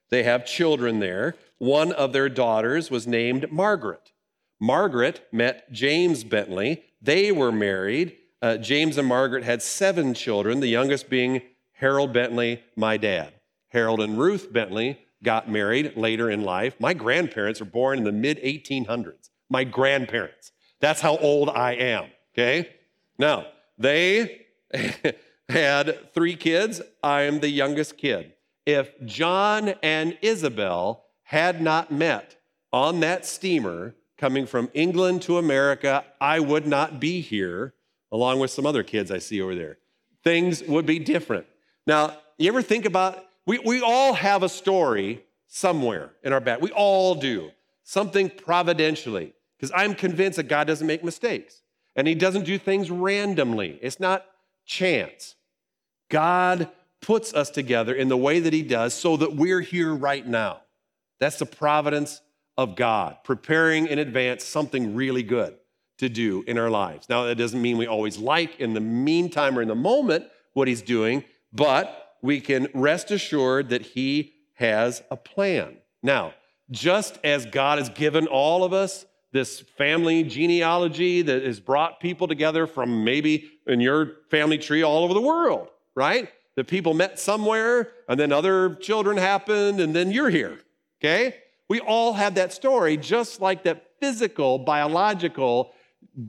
They 0.09 0.23
have 0.23 0.45
children 0.45 0.99
there. 0.99 1.35
One 1.57 1.91
of 1.91 2.13
their 2.13 2.29
daughters 2.29 2.91
was 2.91 3.07
named 3.07 3.51
Margaret. 3.51 4.11
Margaret 4.59 5.27
met 5.31 5.71
James 5.71 6.23
Bentley. 6.23 6.83
They 7.01 7.31
were 7.31 7.51
married. 7.51 8.15
Uh, 8.41 8.57
James 8.57 8.97
and 8.97 9.07
Margaret 9.07 9.43
had 9.43 9.61
seven 9.61 10.13
children, 10.13 10.59
the 10.59 10.67
youngest 10.67 11.09
being 11.09 11.41
Harold 11.73 12.13
Bentley, 12.13 12.63
my 12.75 12.97
dad. 12.97 13.33
Harold 13.69 14.01
and 14.01 14.19
Ruth 14.19 14.53
Bentley 14.53 14.99
got 15.23 15.49
married 15.49 15.95
later 15.95 16.29
in 16.29 16.43
life. 16.43 16.75
My 16.79 16.93
grandparents 16.93 17.59
were 17.59 17.65
born 17.65 17.97
in 17.97 18.03
the 18.03 18.11
mid 18.11 18.41
1800s. 18.43 19.29
My 19.49 19.63
grandparents. 19.63 20.51
That's 20.79 21.01
how 21.01 21.17
old 21.17 21.49
I 21.49 21.73
am, 21.73 22.05
okay? 22.33 22.69
Now, 23.17 23.47
they 23.77 24.45
had 25.49 26.13
three 26.13 26.35
kids. 26.35 26.81
I 27.01 27.21
am 27.21 27.39
the 27.39 27.49
youngest 27.49 27.97
kid. 27.97 28.33
If 28.65 28.89
John 29.05 29.75
and 29.81 30.17
Isabel 30.21 31.05
had 31.23 31.61
not 31.61 31.91
met 31.91 32.37
on 32.71 32.99
that 33.01 33.25
steamer 33.25 33.95
coming 34.17 34.45
from 34.45 34.69
England 34.73 35.21
to 35.23 35.37
America, 35.37 36.05
I 36.19 36.39
would 36.39 36.65
not 36.67 36.99
be 36.99 37.21
here, 37.21 37.73
along 38.11 38.39
with 38.39 38.51
some 38.51 38.65
other 38.65 38.83
kids 38.83 39.11
I 39.11 39.19
see 39.19 39.41
over 39.41 39.55
there. 39.55 39.77
Things 40.23 40.63
would 40.63 40.85
be 40.85 40.99
different. 40.99 41.45
Now, 41.85 42.17
you 42.37 42.47
ever 42.47 42.61
think 42.61 42.85
about 42.85 43.23
we, 43.45 43.59
we 43.59 43.81
all 43.81 44.13
have 44.13 44.43
a 44.43 44.49
story 44.49 45.23
somewhere 45.47 46.11
in 46.23 46.33
our 46.33 46.39
back. 46.39 46.61
We 46.61 46.71
all 46.71 47.15
do. 47.15 47.51
Something 47.83 48.29
providentially. 48.29 49.33
Because 49.57 49.71
I'm 49.75 49.95
convinced 49.95 50.37
that 50.37 50.47
God 50.47 50.67
doesn't 50.67 50.87
make 50.87 51.03
mistakes 51.03 51.61
and 51.95 52.07
He 52.07 52.15
doesn't 52.15 52.45
do 52.45 52.57
things 52.57 52.89
randomly. 52.89 53.79
It's 53.81 53.99
not 53.99 54.25
chance. 54.65 55.35
God 56.09 56.69
puts 57.01 57.33
us 57.33 57.49
together 57.49 57.93
in 57.93 58.07
the 58.07 58.17
way 58.17 58.39
that 58.39 58.53
He 58.53 58.61
does 58.61 58.93
so 58.93 59.17
that 59.17 59.35
we're 59.35 59.61
here 59.61 59.93
right 59.93 60.25
now. 60.25 60.61
That's 61.19 61.39
the 61.39 61.45
providence 61.45 62.21
of 62.57 62.75
God, 62.75 63.17
preparing 63.23 63.87
in 63.87 63.99
advance 63.99 64.43
something 64.43 64.95
really 64.95 65.23
good 65.23 65.55
to 65.99 66.09
do 66.09 66.43
in 66.47 66.57
our 66.57 66.69
lives. 66.69 67.07
Now, 67.09 67.23
that 67.23 67.35
doesn't 67.35 67.61
mean 67.61 67.77
we 67.77 67.87
always 67.87 68.17
like 68.17 68.59
in 68.59 68.73
the 68.73 68.81
meantime 68.81 69.57
or 69.57 69.61
in 69.61 69.67
the 69.67 69.75
moment 69.75 70.25
what 70.53 70.67
He's 70.67 70.81
doing, 70.81 71.23
but 71.51 72.02
we 72.23 72.39
can 72.39 72.67
rest 72.73 73.11
assured 73.11 73.69
that 73.69 73.83
He 73.83 74.33
has 74.53 75.03
a 75.11 75.17
plan. 75.17 75.77
Now, 76.01 76.33
just 76.71 77.19
as 77.23 77.45
God 77.45 77.77
has 77.77 77.89
given 77.89 78.25
all 78.25 78.63
of 78.63 78.73
us 78.73 79.05
this 79.33 79.59
family 79.59 80.23
genealogy 80.23 81.21
that 81.23 81.43
has 81.43 81.59
brought 81.59 81.99
people 81.99 82.27
together 82.27 82.65
from 82.65 83.03
maybe 83.03 83.51
in 83.67 83.81
your 83.81 84.13
family 84.29 84.57
tree 84.57 84.83
all 84.83 85.03
over 85.03 85.13
the 85.13 85.21
world, 85.21 85.69
right? 85.95 86.29
That 86.55 86.67
people 86.67 86.93
met 86.93 87.19
somewhere 87.19 87.91
and 88.07 88.19
then 88.19 88.31
other 88.31 88.75
children 88.75 89.17
happened 89.17 89.79
and 89.79 89.95
then 89.95 90.11
you're 90.11 90.29
here, 90.29 90.59
okay? 91.01 91.35
We 91.67 91.79
all 91.79 92.13
have 92.13 92.35
that 92.35 92.53
story, 92.53 92.95
just 92.95 93.41
like 93.41 93.63
that 93.63 93.87
physical, 93.99 94.59
biological 94.59 95.71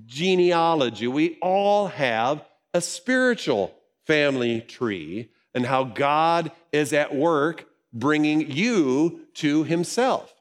genealogy. 0.06 1.06
We 1.06 1.38
all 1.42 1.88
have 1.88 2.42
a 2.72 2.80
spiritual 2.80 3.74
family 4.06 4.62
tree 4.62 5.30
and 5.54 5.66
how 5.66 5.84
God 5.84 6.50
is 6.72 6.92
at 6.92 7.14
work 7.14 7.66
bringing 7.92 8.50
you 8.50 9.20
to 9.34 9.64
himself. 9.64 10.34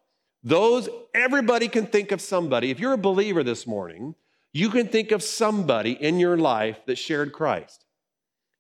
Those, 0.44 0.90
everybody 1.14 1.68
can 1.68 1.86
think 1.86 2.12
of 2.12 2.20
somebody. 2.20 2.72
If 2.72 2.80
you're 2.80 2.94
a 2.94 2.98
believer 2.98 3.44
this 3.44 3.66
morning, 3.66 4.16
you 4.52 4.70
can 4.70 4.88
think 4.88 5.12
of 5.12 5.24
somebody 5.24 5.92
in 5.92 6.20
your 6.20 6.38
life 6.38 6.80
that 6.86 6.98
shared 6.98 7.32
Christ 7.32 7.86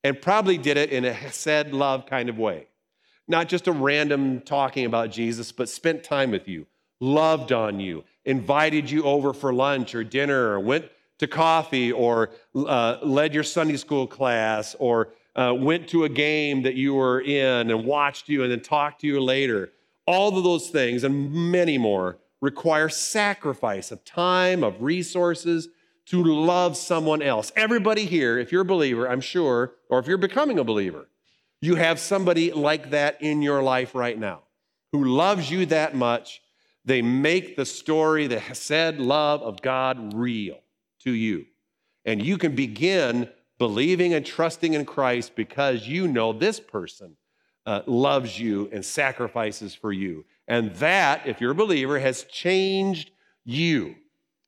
and 0.03 0.21
probably 0.21 0.57
did 0.57 0.77
it 0.77 0.91
in 0.91 1.05
a 1.05 1.13
hesed 1.13 1.71
love 1.71 2.05
kind 2.05 2.29
of 2.29 2.37
way. 2.37 2.67
Not 3.27 3.47
just 3.47 3.67
a 3.67 3.71
random 3.71 4.41
talking 4.41 4.85
about 4.85 5.11
Jesus, 5.11 5.51
but 5.51 5.69
spent 5.69 6.03
time 6.03 6.31
with 6.31 6.47
you, 6.47 6.67
loved 6.99 7.51
on 7.51 7.79
you, 7.79 8.03
invited 8.25 8.89
you 8.89 9.03
over 9.03 9.33
for 9.33 9.53
lunch 9.53 9.95
or 9.95 10.03
dinner, 10.03 10.49
or 10.49 10.59
went 10.59 10.89
to 11.19 11.27
coffee, 11.27 11.91
or 11.91 12.31
uh, 12.55 12.97
led 13.01 13.33
your 13.33 13.43
Sunday 13.43 13.77
school 13.77 14.07
class, 14.07 14.75
or 14.77 15.13
uh, 15.35 15.53
went 15.57 15.87
to 15.89 16.03
a 16.03 16.09
game 16.09 16.61
that 16.63 16.75
you 16.75 16.93
were 16.93 17.21
in 17.21 17.71
and 17.71 17.85
watched 17.85 18.29
you 18.29 18.43
and 18.43 18.51
then 18.51 18.61
talked 18.61 19.01
to 19.01 19.07
you 19.07 19.19
later. 19.19 19.71
All 20.05 20.37
of 20.37 20.43
those 20.43 20.69
things 20.69 21.03
and 21.03 21.31
many 21.33 21.77
more 21.77 22.17
require 22.41 22.89
sacrifice 22.89 23.91
of 23.91 24.03
time, 24.03 24.63
of 24.63 24.81
resources 24.81 25.69
to 26.05 26.23
love 26.23 26.75
someone 26.75 27.21
else. 27.21 27.51
Everybody 27.55 28.05
here, 28.05 28.37
if 28.37 28.51
you're 28.51 28.63
a 28.63 28.65
believer, 28.65 29.07
I'm 29.07 29.21
sure, 29.21 29.75
or 29.89 29.99
if 29.99 30.07
you're 30.07 30.17
becoming 30.17 30.59
a 30.59 30.63
believer, 30.63 31.07
you 31.61 31.75
have 31.75 31.99
somebody 31.99 32.51
like 32.51 32.89
that 32.89 33.21
in 33.21 33.41
your 33.41 33.63
life 33.63 33.95
right 33.95 34.19
now 34.19 34.41
who 34.91 35.05
loves 35.05 35.49
you 35.49 35.65
that 35.67 35.95
much 35.95 36.41
They 36.85 37.01
make 37.01 37.55
the 37.55 37.65
story, 37.65 38.27
the 38.27 38.39
hesed 38.39 38.97
love 38.99 39.41
of 39.41 39.61
God 39.61 40.13
real 40.13 40.59
to 40.99 41.11
you. 41.11 41.45
And 42.05 42.21
you 42.23 42.37
can 42.37 42.55
begin 42.55 43.29
believing 43.57 44.13
and 44.13 44.25
trusting 44.25 44.73
in 44.73 44.85
Christ 44.85 45.35
because 45.35 45.87
you 45.87 46.07
know 46.07 46.33
this 46.33 46.59
person 46.59 47.17
uh, 47.65 47.81
loves 47.85 48.39
you 48.39 48.69
and 48.71 48.83
sacrifices 48.83 49.73
for 49.73 49.91
you. 49.91 50.25
And 50.47 50.75
that, 50.75 51.25
if 51.25 51.39
you're 51.39 51.51
a 51.51 51.55
believer, 51.55 51.99
has 51.99 52.23
changed 52.23 53.11
you. 53.45 53.95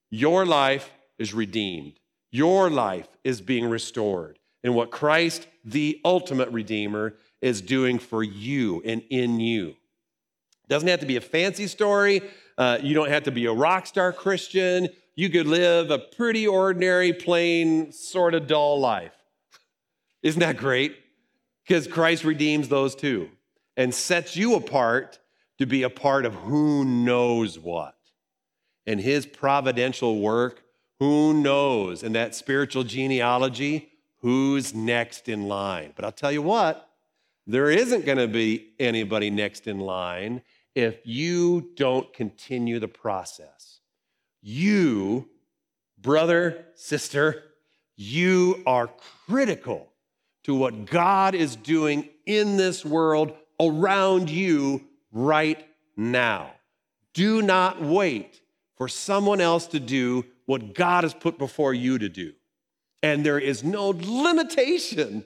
Your 0.10 0.45
life 0.45 0.91
is 1.18 1.34
redeemed, 1.34 1.99
your 2.32 2.70
life 2.70 3.08
is 3.24 3.41
being 3.41 3.70
restored. 3.70 4.39
And 4.64 4.74
what 4.74 4.89
Christ, 4.89 5.47
the 5.64 6.01
ultimate 6.03 6.49
Redeemer, 6.49 7.14
is 7.39 7.62
doing 7.62 7.99
for 7.99 8.24
you 8.24 8.82
and 8.84 9.03
in 9.12 9.39
you. 9.39 9.76
Doesn't 10.68 10.88
have 10.88 11.01
to 11.01 11.06
be 11.06 11.18
a 11.18 11.22
fancy 11.22 11.68
story. 11.68 12.24
Uh, 12.58 12.80
you 12.82 12.95
don't 12.95 13.10
have 13.10 13.24
to 13.24 13.32
be 13.32 13.45
a 13.45 13.53
rock 13.53 13.86
star 13.86 14.12
Christian. 14.12 14.89
You 15.16 15.30
could 15.30 15.47
live 15.47 15.91
a 15.91 15.99
pretty 15.99 16.45
ordinary, 16.45 17.13
plain, 17.13 17.91
sort 17.91 18.34
of 18.34 18.47
dull 18.47 18.80
life. 18.80 19.16
Isn't 20.22 20.41
that 20.41 20.57
great? 20.57 20.97
Because 21.63 21.88
Christ 21.88 22.24
redeems 22.24 22.68
those 22.68 22.95
too 22.95 23.30
and 23.78 23.93
sets 23.93 24.36
you 24.36 24.55
apart 24.55 25.20
to 25.57 25.66
be 25.66 25.84
a 25.84 25.89
part 25.89 26.26
of 26.26 26.34
who 26.34 26.84
knows 26.84 27.57
what. 27.57 27.95
And 28.86 28.99
his 28.99 29.26
providential 29.26 30.20
work, 30.20 30.63
who 30.99 31.34
knows? 31.34 32.03
And 32.03 32.13
that 32.16 32.36
spiritual 32.36 32.84
genealogy, 32.84 33.89
who's 34.20 34.74
next 34.74 35.28
in 35.30 35.47
line? 35.47 35.93
But 35.95 36.05
I'll 36.05 36.11
tell 36.11 36.32
you 36.32 36.41
what, 36.41 36.89
there 37.47 37.70
isn't 37.70 38.05
going 38.05 38.18
to 38.18 38.28
be 38.28 38.74
anybody 38.80 39.30
next 39.30 39.68
in 39.68 39.80
line 39.80 40.41
if 40.74 40.97
you 41.05 41.72
don't 41.76 42.11
continue 42.13 42.80
the 42.80 42.88
process. 42.88 43.74
You, 44.48 45.28
brother, 46.00 46.68
sister, 46.76 47.46
you 47.96 48.62
are 48.68 48.91
critical 49.28 49.91
to 50.43 50.54
what 50.54 50.86
God 50.86 51.34
is 51.34 51.56
doing 51.56 52.10
in 52.28 52.56
this 52.56 52.86
world 52.86 53.34
around 53.60 54.30
you 54.30 54.86
right 55.12 55.68
now. 55.98 56.52
Do 57.16 57.41
not 57.41 57.82
wait 57.82 58.39
for 58.78 58.88
someone 58.88 59.41
else 59.41 59.66
to 59.70 59.80
do 59.80 60.24
what 60.46 60.76
God 60.76 61.06
has 61.06 61.16
put 61.16 61.39
before 61.39 61.74
you 61.74 61.98
to 61.98 62.08
do. 62.08 62.34
And 63.02 63.26
there 63.26 63.39
is 63.39 63.64
no 63.64 63.96
limitation 63.98 65.26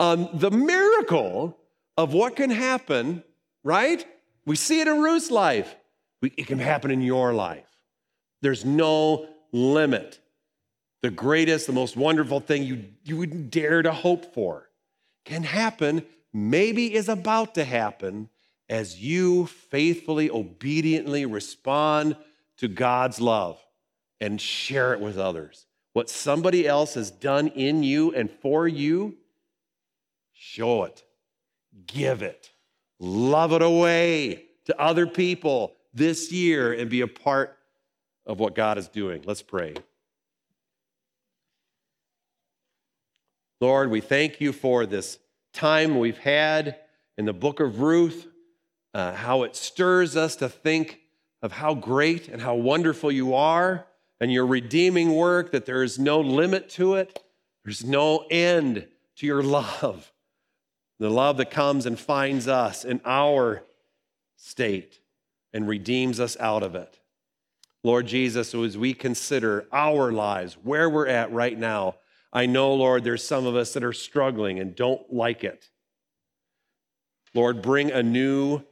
on 0.00 0.28
the 0.32 0.50
miracle 0.50 1.56
of 1.96 2.12
what 2.12 2.34
can 2.34 2.50
happen, 2.50 3.22
right? 3.62 4.04
We 4.44 4.56
see 4.56 4.80
it 4.80 4.88
in 4.88 5.00
Ruth's 5.02 5.30
life. 5.30 5.76
It 6.20 6.48
can 6.48 6.58
happen 6.58 6.90
in 6.90 7.00
your 7.00 7.32
life. 7.32 7.75
There's 8.42 8.64
no 8.64 9.28
limit. 9.52 10.20
The 11.02 11.10
greatest, 11.10 11.66
the 11.66 11.72
most 11.72 11.96
wonderful 11.96 12.40
thing 12.40 12.62
you, 12.62 12.84
you 13.04 13.16
wouldn't 13.16 13.50
dare 13.50 13.82
to 13.82 13.92
hope 13.92 14.34
for 14.34 14.68
can 15.24 15.42
happen, 15.42 16.04
maybe 16.32 16.94
is 16.94 17.08
about 17.08 17.54
to 17.56 17.64
happen 17.64 18.30
as 18.68 19.00
you 19.00 19.46
faithfully, 19.46 20.30
obediently 20.30 21.26
respond 21.26 22.16
to 22.58 22.68
God's 22.68 23.20
love 23.20 23.60
and 24.20 24.40
share 24.40 24.94
it 24.94 25.00
with 25.00 25.18
others. 25.18 25.66
What 25.92 26.08
somebody 26.08 26.66
else 26.66 26.94
has 26.94 27.10
done 27.10 27.48
in 27.48 27.82
you 27.82 28.14
and 28.14 28.30
for 28.30 28.66
you, 28.66 29.16
show 30.32 30.84
it, 30.84 31.02
give 31.86 32.22
it, 32.22 32.50
love 32.98 33.52
it 33.52 33.62
away 33.62 34.44
to 34.66 34.80
other 34.80 35.06
people 35.06 35.74
this 35.92 36.30
year 36.30 36.72
and 36.72 36.90
be 36.90 37.00
a 37.00 37.08
part 37.08 37.55
of 38.26 38.40
what 38.40 38.54
God 38.54 38.78
is 38.78 38.88
doing. 38.88 39.22
Let's 39.24 39.42
pray. 39.42 39.74
Lord, 43.60 43.90
we 43.90 44.00
thank 44.00 44.40
you 44.40 44.52
for 44.52 44.84
this 44.84 45.18
time 45.52 45.98
we've 45.98 46.18
had 46.18 46.76
in 47.16 47.24
the 47.24 47.32
book 47.32 47.60
of 47.60 47.80
Ruth, 47.80 48.26
uh, 48.92 49.12
how 49.12 49.44
it 49.44 49.56
stirs 49.56 50.16
us 50.16 50.36
to 50.36 50.48
think 50.48 51.00
of 51.40 51.52
how 51.52 51.74
great 51.74 52.28
and 52.28 52.42
how 52.42 52.54
wonderful 52.54 53.10
you 53.10 53.34
are 53.34 53.86
and 54.20 54.32
your 54.32 54.46
redeeming 54.46 55.14
work, 55.14 55.52
that 55.52 55.64
there 55.64 55.82
is 55.82 55.98
no 55.98 56.20
limit 56.20 56.68
to 56.70 56.94
it, 56.94 57.22
there's 57.64 57.84
no 57.84 58.26
end 58.30 58.86
to 59.16 59.26
your 59.26 59.42
love. 59.42 60.12
The 60.98 61.10
love 61.10 61.36
that 61.38 61.50
comes 61.50 61.84
and 61.86 61.98
finds 61.98 62.48
us 62.48 62.84
in 62.84 63.00
our 63.04 63.62
state 64.36 65.00
and 65.52 65.68
redeems 65.68 66.20
us 66.20 66.36
out 66.40 66.62
of 66.62 66.74
it. 66.74 66.98
Lord 67.86 68.08
Jesus, 68.08 68.52
as 68.52 68.76
we 68.76 68.94
consider 68.94 69.68
our 69.70 70.10
lives, 70.10 70.54
where 70.64 70.90
we're 70.90 71.06
at 71.06 71.30
right 71.30 71.56
now, 71.56 71.94
I 72.32 72.46
know, 72.46 72.74
Lord, 72.74 73.04
there's 73.04 73.22
some 73.22 73.46
of 73.46 73.54
us 73.54 73.74
that 73.74 73.84
are 73.84 73.92
struggling 73.92 74.58
and 74.58 74.74
don't 74.74 75.12
like 75.12 75.44
it. 75.44 75.70
Lord, 77.32 77.62
bring 77.62 77.92
a 77.92 78.02
new 78.02 78.62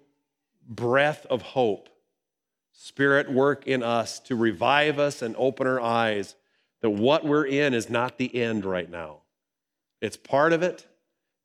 breath 0.66 1.26
of 1.30 1.42
hope. 1.42 1.88
Spirit, 2.72 3.30
work 3.30 3.68
in 3.68 3.84
us 3.84 4.18
to 4.18 4.34
revive 4.34 4.98
us 4.98 5.22
and 5.22 5.36
open 5.38 5.68
our 5.68 5.80
eyes 5.80 6.34
that 6.80 6.90
what 6.90 7.24
we're 7.24 7.46
in 7.46 7.72
is 7.72 7.88
not 7.88 8.18
the 8.18 8.34
end 8.34 8.64
right 8.64 8.90
now. 8.90 9.18
It's 10.00 10.16
part 10.16 10.52
of 10.52 10.64
it. 10.64 10.88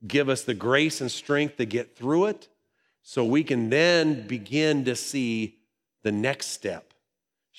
Give 0.08 0.28
us 0.28 0.42
the 0.42 0.56
grace 0.56 1.02
and 1.02 1.12
strength 1.12 1.58
to 1.58 1.66
get 1.66 1.96
through 1.96 2.26
it 2.26 2.50
so 3.04 3.24
we 3.24 3.44
can 3.44 3.70
then 3.70 4.26
begin 4.26 4.86
to 4.86 4.96
see 4.96 5.60
the 6.02 6.12
next 6.12 6.48
step. 6.48 6.90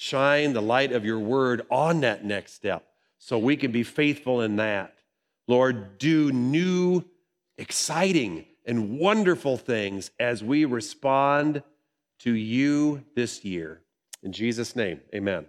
Shine 0.03 0.55
the 0.55 0.63
light 0.63 0.93
of 0.93 1.05
your 1.05 1.19
word 1.19 1.67
on 1.71 2.01
that 2.01 2.25
next 2.25 2.55
step 2.55 2.87
so 3.19 3.39
we 3.39 3.55
can 3.55 3.71
be 3.71 3.83
faithful 3.83 4.41
in 4.41 4.57
that. 4.57 4.95
Lord, 5.47 5.99
do 5.99 6.33
new, 6.33 7.05
exciting, 7.59 8.47
and 8.65 8.99
wonderful 8.99 9.59
things 9.59 10.11
as 10.19 10.43
we 10.43 10.65
respond 10.65 11.63
to 12.21 12.33
you 12.33 13.05
this 13.15 13.45
year. 13.45 13.83
In 14.23 14.33
Jesus' 14.33 14.75
name, 14.75 15.03
amen. 15.15 15.45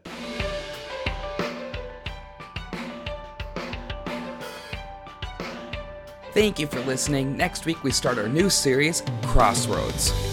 Thank 6.34 6.60
you 6.60 6.68
for 6.68 6.82
listening. 6.82 7.38
Next 7.38 7.66
week, 7.66 7.82
we 7.86 7.92
start 7.92 8.18
our 8.18 8.28
new 8.28 8.50
series, 8.50 9.02
Crossroads. 9.22 10.31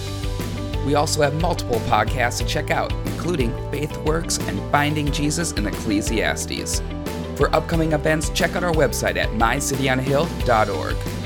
We 0.89 0.95
also 0.95 1.20
have 1.20 1.34
multiple 1.43 1.80
podcasts 1.80 2.39
to 2.39 2.47
check 2.47 2.70
out, 2.70 2.91
including 3.05 3.53
Faith 3.70 3.95
Works 4.07 4.39
and 4.39 4.59
Finding 4.72 5.12
Jesus 5.12 5.53
in 5.53 5.66
Ecclesiastes. 5.66 6.80
For 7.36 7.55
upcoming 7.55 7.93
events, 7.93 8.30
check 8.30 8.57
out 8.57 8.64
our 8.64 8.72
website 8.72 9.16
at 9.16 9.28
mycityonahill.org. 9.32 11.18